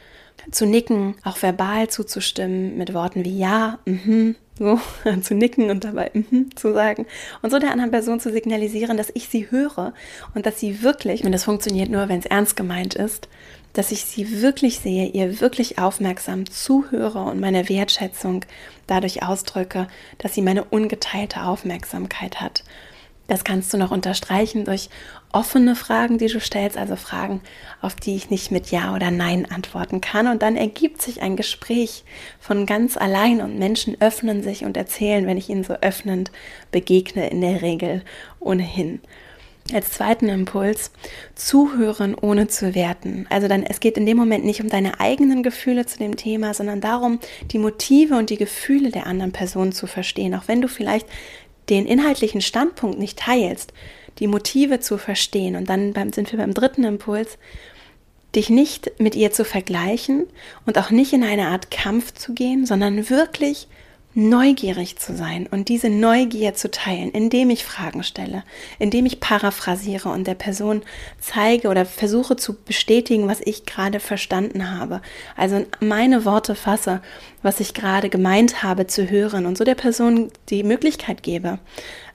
zu 0.50 0.66
nicken, 0.66 1.14
auch 1.22 1.40
verbal 1.40 1.88
zuzustimmen 1.88 2.76
mit 2.76 2.94
Worten 2.94 3.24
wie 3.24 3.38
ja, 3.38 3.78
mhm, 3.84 4.34
so 4.58 4.80
zu 5.22 5.34
nicken 5.34 5.70
und 5.70 5.84
dabei 5.84 6.10
mhm 6.12 6.54
zu 6.56 6.72
sagen 6.72 7.06
und 7.42 7.50
so 7.50 7.58
der 7.58 7.70
anderen 7.70 7.90
Person 7.90 8.20
zu 8.20 8.30
signalisieren, 8.32 8.96
dass 8.96 9.10
ich 9.14 9.28
sie 9.28 9.50
höre 9.50 9.92
und 10.34 10.46
dass 10.46 10.58
sie 10.60 10.82
wirklich, 10.82 11.24
und 11.24 11.32
das 11.32 11.44
funktioniert 11.44 11.90
nur, 11.90 12.08
wenn 12.08 12.20
es 12.20 12.26
ernst 12.26 12.56
gemeint 12.56 12.94
ist, 12.94 13.28
dass 13.72 13.92
ich 13.92 14.04
sie 14.04 14.42
wirklich 14.42 14.80
sehe, 14.80 15.06
ihr 15.06 15.40
wirklich 15.40 15.78
aufmerksam 15.78 16.50
zuhöre 16.50 17.22
und 17.22 17.38
meine 17.38 17.68
Wertschätzung 17.68 18.44
dadurch 18.86 19.22
ausdrücke, 19.22 19.86
dass 20.18 20.34
sie 20.34 20.42
meine 20.42 20.64
ungeteilte 20.64 21.42
Aufmerksamkeit 21.42 22.40
hat. 22.40 22.64
Das 23.28 23.44
kannst 23.44 23.72
du 23.72 23.76
noch 23.76 23.90
unterstreichen 23.90 24.64
durch 24.64 24.88
offene 25.32 25.76
Fragen, 25.76 26.16
die 26.16 26.28
du 26.28 26.40
stellst, 26.40 26.78
also 26.78 26.96
Fragen, 26.96 27.42
auf 27.82 27.94
die 27.94 28.16
ich 28.16 28.30
nicht 28.30 28.50
mit 28.50 28.70
Ja 28.70 28.94
oder 28.94 29.10
Nein 29.10 29.46
antworten 29.48 30.00
kann. 30.00 30.26
Und 30.26 30.40
dann 30.40 30.56
ergibt 30.56 31.02
sich 31.02 31.20
ein 31.20 31.36
Gespräch 31.36 32.04
von 32.40 32.64
ganz 32.64 32.96
allein 32.96 33.42
und 33.42 33.58
Menschen 33.58 34.00
öffnen 34.00 34.42
sich 34.42 34.64
und 34.64 34.78
erzählen, 34.78 35.26
wenn 35.26 35.36
ich 35.36 35.50
ihnen 35.50 35.62
so 35.62 35.74
öffnend 35.74 36.32
begegne, 36.72 37.28
in 37.28 37.42
der 37.42 37.60
Regel 37.60 38.02
ohnehin. 38.40 39.00
Als 39.74 39.90
zweiten 39.90 40.30
Impuls, 40.30 40.90
zuhören 41.34 42.14
ohne 42.14 42.48
zu 42.48 42.74
werten. 42.74 43.26
Also 43.28 43.48
dann, 43.48 43.62
es 43.62 43.80
geht 43.80 43.98
in 43.98 44.06
dem 44.06 44.16
Moment 44.16 44.46
nicht 44.46 44.62
um 44.62 44.70
deine 44.70 44.98
eigenen 44.98 45.42
Gefühle 45.42 45.84
zu 45.84 45.98
dem 45.98 46.16
Thema, 46.16 46.54
sondern 46.54 46.80
darum, 46.80 47.20
die 47.52 47.58
Motive 47.58 48.16
und 48.16 48.30
die 48.30 48.38
Gefühle 48.38 48.90
der 48.90 49.06
anderen 49.06 49.32
Person 49.32 49.72
zu 49.72 49.86
verstehen. 49.86 50.34
Auch 50.34 50.44
wenn 50.46 50.62
du 50.62 50.68
vielleicht 50.68 51.06
den 51.70 51.86
inhaltlichen 51.86 52.40
Standpunkt 52.40 52.98
nicht 52.98 53.18
teilst, 53.18 53.72
die 54.18 54.26
Motive 54.26 54.80
zu 54.80 54.98
verstehen. 54.98 55.56
Und 55.56 55.68
dann 55.68 55.92
beim, 55.92 56.12
sind 56.12 56.32
wir 56.32 56.38
beim 56.38 56.54
dritten 56.54 56.84
Impuls, 56.84 57.38
dich 58.34 58.50
nicht 58.50 58.92
mit 58.98 59.14
ihr 59.14 59.32
zu 59.32 59.44
vergleichen 59.44 60.26
und 60.66 60.78
auch 60.78 60.90
nicht 60.90 61.12
in 61.12 61.24
eine 61.24 61.48
Art 61.48 61.70
Kampf 61.70 62.12
zu 62.12 62.34
gehen, 62.34 62.66
sondern 62.66 63.08
wirklich 63.08 63.68
neugierig 64.14 64.98
zu 64.98 65.14
sein 65.14 65.46
und 65.48 65.68
diese 65.68 65.90
Neugier 65.90 66.54
zu 66.54 66.70
teilen, 66.70 67.10
indem 67.12 67.50
ich 67.50 67.64
Fragen 67.64 68.02
stelle, 68.02 68.42
indem 68.78 69.06
ich 69.06 69.20
paraphrasiere 69.20 70.08
und 70.08 70.26
der 70.26 70.34
Person 70.34 70.82
zeige 71.20 71.68
oder 71.68 71.86
versuche 71.86 72.36
zu 72.36 72.54
bestätigen, 72.54 73.28
was 73.28 73.40
ich 73.44 73.64
gerade 73.64 74.00
verstanden 74.00 74.76
habe. 74.76 75.02
Also 75.36 75.64
meine 75.80 76.24
Worte 76.24 76.54
fasse, 76.54 77.00
was 77.42 77.60
ich 77.60 77.74
gerade 77.74 78.08
gemeint 78.08 78.62
habe 78.62 78.86
zu 78.86 79.08
hören 79.08 79.46
und 79.46 79.56
so 79.56 79.64
der 79.64 79.76
Person 79.76 80.32
die 80.48 80.64
Möglichkeit 80.64 81.22
gebe, 81.22 81.58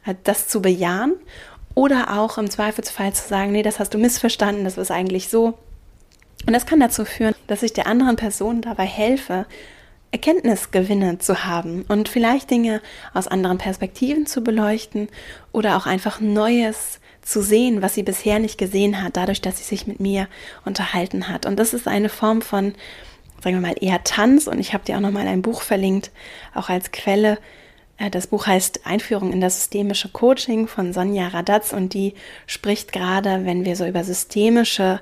äh, 0.05 0.15
das 0.23 0.47
zu 0.47 0.61
bejahen 0.61 1.13
oder 1.75 2.19
auch 2.19 2.37
im 2.37 2.49
Zweifelsfall 2.49 3.13
zu 3.13 3.27
sagen, 3.27 3.51
nee, 3.51 3.63
das 3.63 3.79
hast 3.79 3.93
du 3.93 3.97
missverstanden, 3.97 4.65
das 4.65 4.77
ist 4.77 4.91
eigentlich 4.91 5.29
so. 5.29 5.57
Und 6.45 6.53
das 6.53 6.65
kann 6.65 6.79
dazu 6.79 7.05
führen, 7.05 7.33
dass 7.47 7.63
ich 7.63 7.73
der 7.73 7.87
anderen 7.87 8.17
Person 8.17 8.61
dabei 8.61 8.85
helfe, 8.85 9.45
Erkenntnisgewinne 10.13 11.17
zu 11.17 11.43
haben 11.43 11.85
und 11.87 12.07
vielleicht 12.07 12.51
Dinge 12.51 12.81
aus 13.15 13.27
anderen 13.27 13.57
Perspektiven 13.57 14.27
zu 14.27 14.41
beleuchten 14.41 15.09
oder 15.51 15.75
auch 15.75 15.87
einfach 15.87 16.21
Neues 16.21 16.99
zu 17.23 17.41
sehen, 17.41 17.81
was 17.81 17.95
sie 17.95 18.03
bisher 18.03 18.37
nicht 18.37 18.59
gesehen 18.59 19.01
hat, 19.01 19.17
dadurch, 19.17 19.41
dass 19.41 19.57
sie 19.57 19.63
sich 19.63 19.87
mit 19.87 19.99
mir 19.99 20.27
unterhalten 20.65 21.29
hat. 21.29 21.47
Und 21.47 21.57
das 21.57 21.73
ist 21.73 21.87
eine 21.87 22.09
Form 22.09 22.43
von, 22.43 22.75
sagen 23.41 23.55
wir 23.55 23.67
mal, 23.67 23.75
eher 23.79 24.03
Tanz. 24.03 24.45
Und 24.45 24.59
ich 24.59 24.73
habe 24.73 24.85
dir 24.85 24.97
auch 24.97 25.01
nochmal 25.01 25.27
ein 25.27 25.41
Buch 25.41 25.61
verlinkt, 25.61 26.11
auch 26.53 26.69
als 26.69 26.91
Quelle. 26.91 27.39
Äh, 27.97 28.11
das 28.11 28.27
Buch 28.27 28.45
heißt 28.45 28.85
Einführung 28.85 29.33
in 29.33 29.41
das 29.41 29.55
systemische 29.55 30.09
Coaching 30.09 30.67
von 30.67 30.93
Sonja 30.93 31.29
Radatz 31.29 31.73
und 31.73 31.93
die 31.95 32.13
spricht 32.45 32.91
gerade, 32.91 33.45
wenn 33.45 33.65
wir 33.65 33.75
so 33.75 33.85
über 33.87 34.03
systemische 34.03 34.99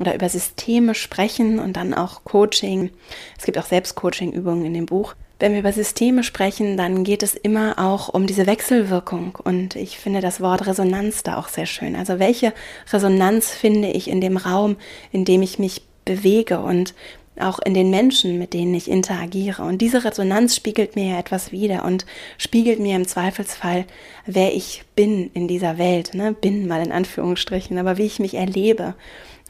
oder 0.00 0.14
über 0.14 0.28
Systeme 0.28 0.94
sprechen 0.94 1.58
und 1.58 1.76
dann 1.76 1.94
auch 1.94 2.24
Coaching. 2.24 2.90
Es 3.38 3.44
gibt 3.44 3.58
auch 3.58 3.66
Selbstcoaching-Übungen 3.66 4.64
in 4.64 4.74
dem 4.74 4.86
Buch. 4.86 5.14
Wenn 5.38 5.52
wir 5.52 5.60
über 5.60 5.72
Systeme 5.72 6.22
sprechen, 6.22 6.76
dann 6.76 7.04
geht 7.04 7.22
es 7.22 7.34
immer 7.34 7.78
auch 7.78 8.08
um 8.08 8.26
diese 8.26 8.46
Wechselwirkung. 8.46 9.38
Und 9.42 9.76
ich 9.76 9.98
finde 9.98 10.20
das 10.20 10.40
Wort 10.40 10.66
Resonanz 10.66 11.22
da 11.22 11.38
auch 11.38 11.48
sehr 11.48 11.66
schön. 11.66 11.96
Also 11.96 12.18
welche 12.18 12.52
Resonanz 12.92 13.50
finde 13.50 13.88
ich 13.88 14.08
in 14.08 14.20
dem 14.20 14.36
Raum, 14.36 14.76
in 15.12 15.24
dem 15.24 15.42
ich 15.42 15.58
mich 15.58 15.82
bewege 16.04 16.60
und 16.60 16.94
auch 17.38 17.58
in 17.58 17.72
den 17.72 17.88
Menschen, 17.88 18.38
mit 18.38 18.52
denen 18.52 18.74
ich 18.74 18.90
interagiere. 18.90 19.62
Und 19.62 19.78
diese 19.78 20.04
Resonanz 20.04 20.56
spiegelt 20.56 20.94
mir 20.94 21.12
ja 21.12 21.18
etwas 21.18 21.52
wider 21.52 21.84
und 21.84 22.04
spiegelt 22.36 22.80
mir 22.80 22.96
im 22.96 23.06
Zweifelsfall, 23.06 23.86
wer 24.26 24.54
ich 24.54 24.82
bin 24.94 25.30
in 25.32 25.48
dieser 25.48 25.78
Welt. 25.78 26.12
Ne? 26.12 26.32
Bin 26.32 26.68
mal 26.68 26.82
in 26.82 26.92
Anführungsstrichen, 26.92 27.78
aber 27.78 27.96
wie 27.96 28.06
ich 28.06 28.18
mich 28.18 28.34
erlebe 28.34 28.94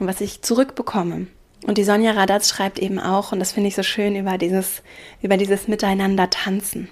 und 0.00 0.06
was 0.06 0.20
ich 0.20 0.42
zurückbekomme. 0.42 1.26
Und 1.66 1.76
die 1.76 1.84
Sonja 1.84 2.12
Radatz 2.12 2.48
schreibt 2.48 2.78
eben 2.78 2.98
auch, 2.98 3.32
und 3.32 3.38
das 3.38 3.52
finde 3.52 3.68
ich 3.68 3.76
so 3.76 3.82
schön, 3.82 4.16
über 4.16 4.38
dieses, 4.38 4.82
über 5.20 5.36
dieses 5.36 5.68
Miteinander 5.68 6.30
tanzen. 6.30 6.88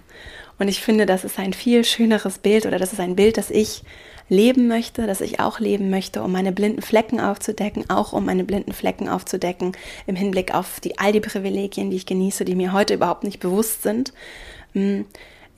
Und 0.59 0.69
ich 0.69 0.81
finde, 0.81 1.07
das 1.07 1.25
ist 1.25 1.39
ein 1.39 1.53
viel 1.53 1.85
schöneres 1.85 2.39
Bild 2.39 2.67
oder 2.67 2.79
das 2.79 2.93
ist 2.93 3.01
ein 3.01 3.17
Bild, 3.17 3.39
das 3.39 3.51
ich 3.51 3.83
leben 4.29 4.69
möchte, 4.69 5.07
das 5.07 5.23
ich 5.23 5.41
auch 5.41 5.59
leben 5.59 5.89
möchte, 5.89 6.23
um 6.23 6.33
meine 6.33 6.53
blinden 6.53 6.83
Flecken 6.83 7.19
aufzudecken, 7.19 7.89
auch 7.89 8.13
um 8.13 8.27
meine 8.27 8.45
blinden 8.45 8.73
Flecken 8.73 9.09
aufzudecken 9.09 9.73
im 10.07 10.17
Hinblick 10.17 10.55
auf 10.55 10.81
die, 10.81 10.99
all 10.99 11.13
die 11.13 11.21
Privilegien, 11.21 11.91
die 11.91 11.97
ich 11.97 12.07
genieße, 12.07 12.45
die 12.45 12.55
mir 12.55 12.73
heute 12.73 12.95
überhaupt 12.95 13.25
nicht 13.25 13.41
bewusst 13.41 13.83
sind. 13.83 14.13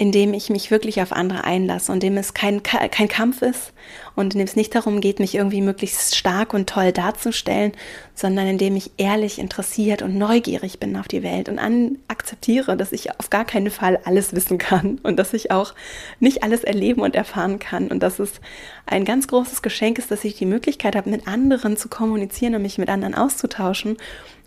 Indem 0.01 0.33
ich 0.33 0.49
mich 0.49 0.71
wirklich 0.71 1.03
auf 1.03 1.13
andere 1.13 1.45
einlasse 1.45 1.93
und 1.93 2.03
dem 2.03 2.17
es 2.17 2.33
kein, 2.33 2.63
kein 2.63 3.07
Kampf 3.07 3.43
ist 3.43 3.75
und 4.17 4.33
in 4.33 4.39
dem 4.39 4.47
es 4.47 4.57
nicht 4.57 4.75
darum 4.75 5.03
geht, 5.03 5.21
mich 5.21 5.35
irgendwie 5.35 5.61
möglichst 5.61 6.17
stark 6.17 6.55
und 6.55 6.71
toll 6.71 6.91
darzustellen, 6.91 7.73
sondern 8.15 8.47
indem 8.47 8.77
ich 8.77 8.93
ehrlich 8.97 9.39
interessiert 9.39 10.01
und 10.01 10.17
neugierig 10.17 10.81
bin 10.81 10.97
auf 10.97 11.07
die 11.07 11.23
Welt 11.23 11.51
und 11.51 11.59
an, 11.59 11.99
akzeptiere, 12.09 12.79
dass 12.79 12.93
ich 12.93 13.11
auf 13.21 13.29
gar 13.29 13.45
keinen 13.45 13.71
Fall 13.71 13.99
alles 14.05 14.35
wissen 14.35 14.57
kann 14.57 14.99
und 15.03 15.19
dass 15.19 15.35
ich 15.35 15.51
auch 15.51 15.75
nicht 16.19 16.43
alles 16.45 16.65
erleben 16.65 17.03
und 17.03 17.15
erfahren 17.15 17.59
kann 17.59 17.89
und 17.89 18.03
dass 18.03 18.19
es 18.19 18.41
ein 18.87 19.05
ganz 19.05 19.29
großes 19.29 19.61
Geschenk 19.61 19.99
ist, 19.99 20.11
dass 20.11 20.25
ich 20.25 20.35
die 20.35 20.47
Möglichkeit 20.47 20.97
habe, 20.97 21.11
mit 21.11 21.29
anderen 21.29 21.77
zu 21.77 21.91
kommunizieren 21.91 22.55
und 22.55 22.63
mich 22.63 22.79
mit 22.79 22.89
anderen 22.89 23.15
auszutauschen 23.15 23.99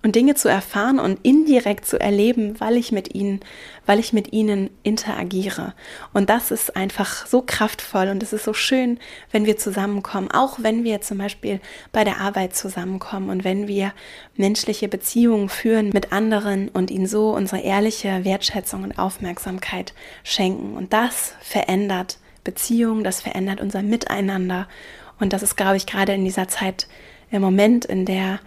und 0.03 0.15
Dinge 0.15 0.35
zu 0.35 0.49
erfahren 0.49 0.99
und 0.99 1.19
indirekt 1.23 1.85
zu 1.85 1.97
erleben, 1.97 2.59
weil 2.59 2.75
ich 2.75 2.91
mit 2.91 3.15
ihnen, 3.15 3.39
weil 3.85 3.99
ich 3.99 4.11
mit 4.11 4.33
ihnen 4.33 4.69
interagiere. 4.83 5.73
Und 6.13 6.29
das 6.29 6.51
ist 6.51 6.75
einfach 6.75 7.25
so 7.25 7.41
kraftvoll 7.41 8.09
und 8.09 8.21
es 8.21 8.33
ist 8.33 8.43
so 8.43 8.53
schön, 8.53 8.99
wenn 9.31 9.45
wir 9.45 9.57
zusammenkommen, 9.57 10.29
auch 10.29 10.59
wenn 10.61 10.83
wir 10.83 10.99
zum 10.99 11.19
Beispiel 11.19 11.61
bei 11.93 12.03
der 12.03 12.19
Arbeit 12.19 12.53
zusammenkommen 12.53 13.29
und 13.29 13.45
wenn 13.45 13.69
wir 13.69 13.93
menschliche 14.35 14.89
Beziehungen 14.89 15.47
führen 15.47 15.89
mit 15.93 16.11
anderen 16.11 16.67
und 16.67 16.91
ihnen 16.91 17.07
so 17.07 17.33
unsere 17.33 17.61
ehrliche 17.61 18.25
Wertschätzung 18.25 18.83
und 18.83 18.99
Aufmerksamkeit 18.99 19.93
schenken. 20.23 20.75
Und 20.75 20.91
das 20.91 21.33
verändert 21.39 22.17
Beziehungen, 22.43 23.05
das 23.05 23.21
verändert 23.21 23.61
unser 23.61 23.81
Miteinander. 23.81 24.67
Und 25.17 25.31
das 25.31 25.43
ist, 25.43 25.55
glaube 25.55 25.77
ich, 25.77 25.85
gerade 25.85 26.13
in 26.13 26.25
dieser 26.25 26.49
Zeit 26.49 26.87
im 27.31 27.41
Moment, 27.41 27.85
in 27.85 28.05
der 28.05 28.41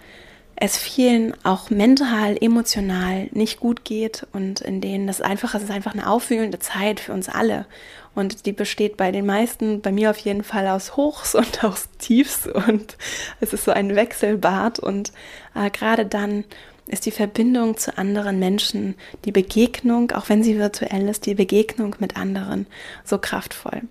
es 0.56 0.78
vielen 0.78 1.34
auch 1.44 1.68
mental, 1.68 2.36
emotional 2.40 3.28
nicht 3.32 3.60
gut 3.60 3.84
geht 3.84 4.26
und 4.32 4.62
in 4.62 4.80
denen 4.80 5.06
das 5.06 5.20
einfach, 5.20 5.54
es 5.54 5.64
ist 5.64 5.70
einfach 5.70 5.92
eine 5.92 6.08
aufwühlende 6.08 6.58
Zeit 6.58 6.98
für 6.98 7.12
uns 7.12 7.28
alle. 7.28 7.66
Und 8.14 8.46
die 8.46 8.52
besteht 8.52 8.96
bei 8.96 9.12
den 9.12 9.26
meisten, 9.26 9.82
bei 9.82 9.92
mir 9.92 10.08
auf 10.08 10.16
jeden 10.18 10.42
Fall 10.42 10.66
aus 10.68 10.96
Hochs 10.96 11.34
und 11.34 11.62
aus 11.64 11.88
Tiefs 11.98 12.46
und 12.46 12.96
es 13.40 13.52
ist 13.52 13.66
so 13.66 13.70
ein 13.70 13.94
Wechselbad 13.94 14.78
und 14.78 15.12
äh, 15.54 15.70
gerade 15.70 16.06
dann 16.06 16.44
ist 16.86 17.04
die 17.04 17.10
Verbindung 17.10 17.76
zu 17.76 17.98
anderen 17.98 18.38
Menschen, 18.38 18.94
die 19.24 19.32
Begegnung, 19.32 20.12
auch 20.12 20.28
wenn 20.28 20.42
sie 20.42 20.56
virtuell 20.56 21.08
ist, 21.08 21.26
die 21.26 21.34
Begegnung 21.34 21.96
mit 21.98 22.16
anderen 22.16 22.66
so 23.04 23.18
kraftvoll. 23.18 23.82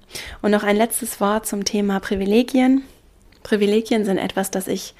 Und 0.41 0.51
noch 0.51 0.63
ein 0.63 0.77
letztes 0.77 1.19
Wort 1.19 1.45
zum 1.45 1.65
Thema 1.65 1.99
Privilegien. 1.99 2.83
Privilegien 3.43 4.05
sind 4.05 4.17
etwas, 4.17 4.49
das 4.49 4.67
ich 4.67 4.95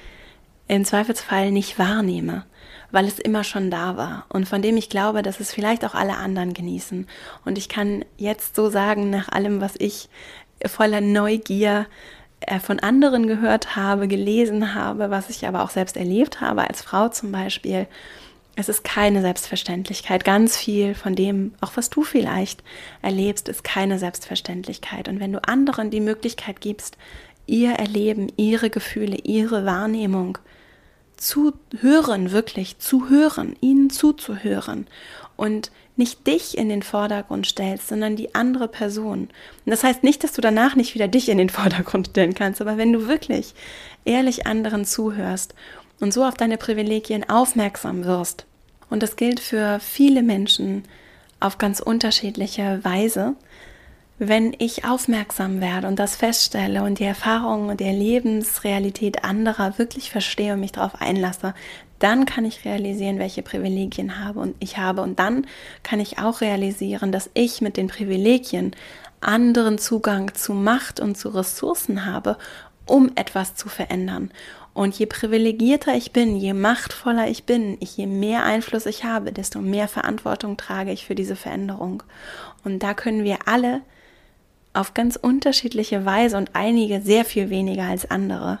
im 0.68 0.84
Zweifelsfall 0.84 1.52
nicht 1.52 1.78
wahrnehme, 1.78 2.44
weil 2.90 3.06
es 3.06 3.18
immer 3.18 3.44
schon 3.44 3.70
da 3.70 3.96
war 3.96 4.26
und 4.28 4.48
von 4.48 4.62
dem 4.62 4.76
ich 4.76 4.88
glaube, 4.88 5.22
dass 5.22 5.40
es 5.40 5.52
vielleicht 5.52 5.84
auch 5.84 5.94
alle 5.94 6.16
anderen 6.16 6.54
genießen. 6.54 7.06
Und 7.44 7.58
ich 7.58 7.68
kann 7.68 8.04
jetzt 8.16 8.56
so 8.56 8.68
sagen, 8.68 9.10
nach 9.10 9.28
allem, 9.28 9.60
was 9.60 9.74
ich 9.78 10.08
voller 10.64 11.00
Neugier 11.00 11.86
äh, 12.40 12.58
von 12.58 12.80
anderen 12.80 13.26
gehört 13.26 13.76
habe, 13.76 14.08
gelesen 14.08 14.74
habe, 14.74 15.10
was 15.10 15.30
ich 15.30 15.46
aber 15.46 15.62
auch 15.62 15.70
selbst 15.70 15.96
erlebt 15.96 16.40
habe, 16.40 16.66
als 16.66 16.82
Frau 16.82 17.08
zum 17.08 17.32
Beispiel, 17.32 17.86
es 18.58 18.70
ist 18.70 18.84
keine 18.84 19.20
Selbstverständlichkeit. 19.20 20.24
Ganz 20.24 20.56
viel 20.56 20.94
von 20.94 21.14
dem, 21.14 21.54
auch 21.60 21.72
was 21.76 21.90
du 21.90 22.02
vielleicht 22.02 22.64
erlebst, 23.02 23.50
ist 23.50 23.64
keine 23.64 23.98
Selbstverständlichkeit. 23.98 25.08
Und 25.08 25.20
wenn 25.20 25.32
du 25.32 25.46
anderen 25.46 25.90
die 25.90 26.00
Möglichkeit 26.00 26.62
gibst, 26.62 26.96
ihr 27.46 27.72
Erleben, 27.72 28.32
ihre 28.36 28.70
Gefühle, 28.70 29.18
ihre 29.22 29.66
Wahrnehmung 29.66 30.38
zu 31.16 31.54
hören, 31.80 32.32
wirklich 32.32 32.78
zu 32.78 33.08
hören, 33.08 33.56
ihnen 33.60 33.90
zuzuhören 33.90 34.86
und 35.36 35.70
nicht 35.96 36.26
dich 36.26 36.58
in 36.58 36.68
den 36.68 36.82
Vordergrund 36.82 37.46
stellst, 37.46 37.88
sondern 37.88 38.16
die 38.16 38.34
andere 38.34 38.68
Person. 38.68 39.20
Und 39.20 39.30
das 39.70 39.82
heißt 39.82 40.02
nicht, 40.02 40.22
dass 40.24 40.32
du 40.32 40.42
danach 40.42 40.76
nicht 40.76 40.94
wieder 40.94 41.08
dich 41.08 41.28
in 41.28 41.38
den 41.38 41.48
Vordergrund 41.50 42.08
stellen 42.08 42.34
kannst, 42.34 42.60
aber 42.60 42.76
wenn 42.76 42.92
du 42.92 43.08
wirklich 43.08 43.54
ehrlich 44.04 44.46
anderen 44.46 44.84
zuhörst 44.84 45.54
und 46.00 46.12
so 46.12 46.24
auf 46.24 46.34
deine 46.34 46.58
Privilegien 46.58 47.28
aufmerksam 47.28 48.04
wirst, 48.04 48.46
und 48.88 49.02
das 49.02 49.16
gilt 49.16 49.40
für 49.40 49.80
viele 49.80 50.22
Menschen 50.22 50.84
auf 51.40 51.58
ganz 51.58 51.80
unterschiedliche 51.80 52.80
Weise, 52.84 53.34
wenn 54.18 54.54
ich 54.58 54.84
aufmerksam 54.84 55.60
werde 55.60 55.88
und 55.88 55.98
das 55.98 56.16
feststelle 56.16 56.82
und 56.82 56.98
die 56.98 57.04
Erfahrungen 57.04 57.68
und 57.68 57.80
die 57.80 57.84
Lebensrealität 57.84 59.24
anderer 59.24 59.78
wirklich 59.78 60.10
verstehe 60.10 60.54
und 60.54 60.60
mich 60.60 60.72
darauf 60.72 61.00
einlasse, 61.00 61.54
dann 61.98 62.24
kann 62.24 62.44
ich 62.44 62.64
realisieren, 62.64 63.18
welche 63.18 63.42
Privilegien 63.42 64.24
habe 64.24 64.40
und 64.40 64.54
ich 64.58 64.78
habe 64.78 65.02
und 65.02 65.18
dann 65.18 65.46
kann 65.82 66.00
ich 66.00 66.18
auch 66.18 66.40
realisieren, 66.40 67.12
dass 67.12 67.30
ich 67.34 67.60
mit 67.60 67.76
den 67.76 67.88
Privilegien 67.88 68.74
anderen 69.20 69.78
Zugang 69.78 70.34
zu 70.34 70.52
Macht 70.52 71.00
und 71.00 71.16
zu 71.16 71.30
Ressourcen 71.30 72.06
habe, 72.06 72.38
um 72.86 73.12
etwas 73.16 73.54
zu 73.54 73.68
verändern. 73.68 74.30
Und 74.72 74.98
je 74.98 75.06
privilegierter 75.06 75.94
ich 75.94 76.12
bin, 76.12 76.36
je 76.36 76.52
machtvoller 76.52 77.28
ich 77.28 77.44
bin, 77.44 77.78
je 77.80 78.06
mehr 78.06 78.44
Einfluss 78.44 78.84
ich 78.84 79.04
habe, 79.04 79.32
desto 79.32 79.60
mehr 79.60 79.88
Verantwortung 79.88 80.58
trage 80.58 80.92
ich 80.92 81.06
für 81.06 81.14
diese 81.14 81.34
Veränderung. 81.34 82.02
Und 82.62 82.82
da 82.82 82.92
können 82.92 83.24
wir 83.24 83.38
alle 83.46 83.80
auf 84.76 84.94
ganz 84.94 85.16
unterschiedliche 85.16 86.04
Weise 86.04 86.36
und 86.36 86.50
einige 86.54 87.00
sehr 87.00 87.24
viel 87.24 87.50
weniger 87.50 87.84
als 87.84 88.10
andere 88.10 88.60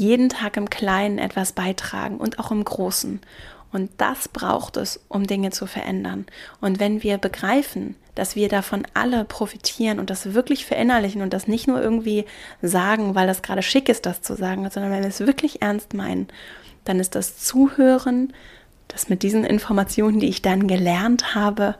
jeden 0.00 0.30
Tag 0.30 0.56
im 0.56 0.70
Kleinen 0.70 1.18
etwas 1.18 1.52
beitragen 1.52 2.16
und 2.16 2.38
auch 2.38 2.50
im 2.50 2.64
Großen. 2.64 3.20
Und 3.72 3.90
das 3.98 4.28
braucht 4.28 4.76
es, 4.76 5.00
um 5.08 5.26
Dinge 5.26 5.50
zu 5.50 5.66
verändern. 5.66 6.26
Und 6.60 6.80
wenn 6.80 7.02
wir 7.02 7.18
begreifen, 7.18 7.94
dass 8.14 8.34
wir 8.34 8.48
davon 8.48 8.82
alle 8.94 9.24
profitieren 9.24 10.00
und 10.00 10.10
das 10.10 10.34
wirklich 10.34 10.64
verinnerlichen 10.64 11.22
und 11.22 11.32
das 11.32 11.46
nicht 11.46 11.68
nur 11.68 11.80
irgendwie 11.80 12.24
sagen, 12.62 13.14
weil 13.14 13.26
das 13.26 13.42
gerade 13.42 13.62
schick 13.62 13.88
ist, 13.88 14.06
das 14.06 14.22
zu 14.22 14.34
sagen, 14.34 14.68
sondern 14.70 14.90
wenn 14.90 15.02
wir 15.02 15.08
es 15.08 15.20
wirklich 15.20 15.62
ernst 15.62 15.94
meinen, 15.94 16.28
dann 16.84 16.98
ist 16.98 17.14
das 17.14 17.38
Zuhören, 17.38 18.32
das 18.88 19.08
mit 19.08 19.22
diesen 19.22 19.44
Informationen, 19.44 20.18
die 20.18 20.28
ich 20.28 20.42
dann 20.42 20.66
gelernt 20.66 21.34
habe, 21.34 21.76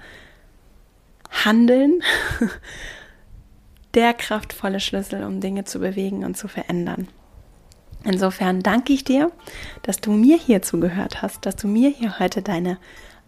Handeln 1.30 2.02
der 3.94 4.14
kraftvolle 4.14 4.80
Schlüssel, 4.80 5.24
um 5.24 5.40
Dinge 5.40 5.64
zu 5.64 5.80
bewegen 5.80 6.24
und 6.24 6.36
zu 6.36 6.48
verändern. 6.48 7.08
Insofern 8.04 8.62
danke 8.62 8.92
ich 8.92 9.04
dir, 9.04 9.30
dass 9.82 10.00
du 10.00 10.12
mir 10.12 10.38
hier 10.38 10.62
zugehört 10.62 11.22
hast, 11.22 11.44
dass 11.44 11.56
du 11.56 11.68
mir 11.68 11.90
hier 11.90 12.18
heute 12.18 12.40
deine 12.40 12.78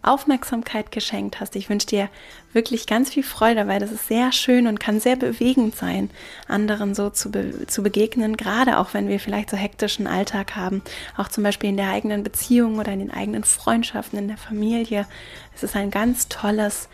Aufmerksamkeit 0.03 0.91
geschenkt 0.91 1.39
hast. 1.39 1.55
Ich 1.55 1.69
wünsche 1.69 1.87
dir 1.87 2.09
wirklich 2.51 2.87
ganz 2.87 3.09
viel 3.09 3.23
Freude 3.23 3.55
dabei. 3.55 3.79
Das 3.79 3.91
ist 3.91 4.07
sehr 4.07 4.31
schön 4.33 4.67
und 4.67 4.79
kann 4.79 4.99
sehr 4.99 5.15
bewegend 5.15 5.75
sein, 5.75 6.09
anderen 6.47 6.93
so 6.93 7.09
zu, 7.09 7.31
be 7.31 7.65
zu 7.67 7.83
begegnen, 7.83 8.35
gerade 8.35 8.79
auch 8.79 8.93
wenn 8.93 9.07
wir 9.07 9.19
vielleicht 9.19 9.49
so 9.49 9.55
hektischen 9.57 10.05
Alltag 10.05 10.55
haben, 10.55 10.81
auch 11.15 11.29
zum 11.29 11.43
Beispiel 11.43 11.69
in 11.69 11.77
der 11.77 11.89
eigenen 11.89 12.23
Beziehung 12.23 12.79
oder 12.79 12.91
in 12.91 12.99
den 12.99 13.11
eigenen 13.11 13.45
Freundschaften, 13.45 14.19
in 14.19 14.27
der 14.27 14.37
Familie. 14.37 15.07
Es 15.55 15.63
ist 15.63 15.75
ein 15.75 15.89
ganz 15.89 16.27
tolles, 16.27 16.89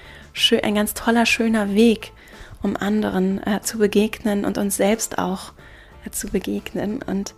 ein 0.63 0.75
ganz 0.75 0.93
toller, 0.93 1.25
schöner 1.25 1.73
Weg, 1.73 2.11
um 2.61 2.75
anderen 2.75 3.45
äh, 3.45 3.61
zu 3.61 3.77
begegnen 3.77 4.45
und 4.45 4.57
uns 4.57 4.77
selbst 4.77 5.17
auch 5.17 5.53
äh, 6.05 6.11
zu 6.11 6.27
begegnen. 6.27 7.01
Und, 7.01 7.35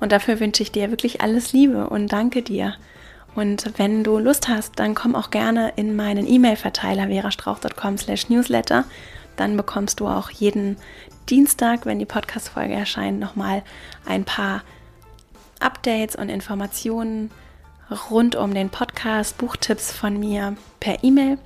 und 0.00 0.12
dafür 0.12 0.40
wünsche 0.40 0.62
ich 0.62 0.72
dir 0.72 0.90
wirklich 0.90 1.20
alles 1.20 1.52
Liebe 1.52 1.88
und 1.88 2.12
danke 2.12 2.42
dir. 2.42 2.74
Und 3.34 3.78
wenn 3.78 4.04
du 4.04 4.18
Lust 4.18 4.48
hast, 4.48 4.78
dann 4.78 4.94
komm 4.94 5.16
auch 5.16 5.30
gerne 5.30 5.72
in 5.76 5.96
meinen 5.96 6.26
E-Mail-Verteiler 6.26 7.08
verastrauch.com 7.08 7.98
slash 7.98 8.28
newsletter. 8.28 8.84
Dann 9.36 9.56
bekommst 9.56 10.00
du 10.00 10.06
auch 10.06 10.30
jeden 10.30 10.76
Dienstag, 11.28 11.86
wenn 11.86 11.98
die 11.98 12.04
Podcast-Folge 12.04 12.74
erscheint, 12.74 13.18
nochmal 13.18 13.62
ein 14.06 14.24
paar 14.24 14.62
Updates 15.58 16.14
und 16.14 16.28
Informationen 16.28 17.30
rund 18.10 18.36
um 18.36 18.54
den 18.54 18.70
Podcast, 18.70 19.38
Buchtipps 19.38 19.92
von 19.92 20.18
mir 20.18 20.56
per 20.80 21.02
E-Mail. 21.02 21.38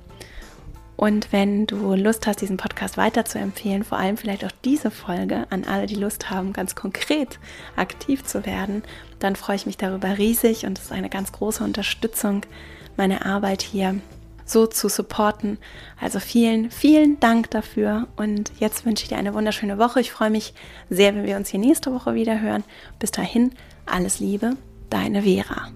Und 0.99 1.31
wenn 1.31 1.65
du 1.65 1.95
Lust 1.95 2.27
hast, 2.27 2.41
diesen 2.41 2.57
Podcast 2.57 2.97
weiter 2.97 3.23
zu 3.23 3.39
empfehlen, 3.39 3.85
vor 3.85 3.97
allem 3.97 4.17
vielleicht 4.17 4.43
auch 4.43 4.51
diese 4.65 4.91
Folge 4.91 5.47
an 5.49 5.63
alle, 5.63 5.85
die 5.85 5.95
Lust 5.95 6.29
haben, 6.29 6.51
ganz 6.51 6.75
konkret 6.75 7.39
aktiv 7.77 8.25
zu 8.25 8.45
werden, 8.45 8.83
dann 9.17 9.37
freue 9.37 9.55
ich 9.55 9.65
mich 9.65 9.77
darüber 9.77 10.17
riesig 10.17 10.65
und 10.65 10.77
es 10.77 10.85
ist 10.85 10.91
eine 10.91 11.09
ganz 11.09 11.31
große 11.31 11.63
Unterstützung, 11.63 12.41
meine 12.97 13.25
Arbeit 13.25 13.61
hier 13.61 13.95
so 14.43 14.67
zu 14.67 14.89
supporten. 14.89 15.57
Also 16.01 16.19
vielen, 16.19 16.69
vielen 16.69 17.17
Dank 17.21 17.49
dafür 17.49 18.09
und 18.17 18.51
jetzt 18.59 18.85
wünsche 18.85 19.03
ich 19.03 19.09
dir 19.09 19.17
eine 19.17 19.33
wunderschöne 19.33 19.77
Woche. 19.77 20.01
Ich 20.01 20.11
freue 20.11 20.31
mich 20.31 20.53
sehr, 20.89 21.15
wenn 21.15 21.25
wir 21.25 21.37
uns 21.37 21.47
hier 21.47 21.61
nächste 21.61 21.93
Woche 21.93 22.13
wieder 22.13 22.41
hören. 22.41 22.65
Bis 22.99 23.11
dahin, 23.11 23.53
alles 23.85 24.19
Liebe, 24.19 24.57
deine 24.89 25.21
Vera. 25.21 25.69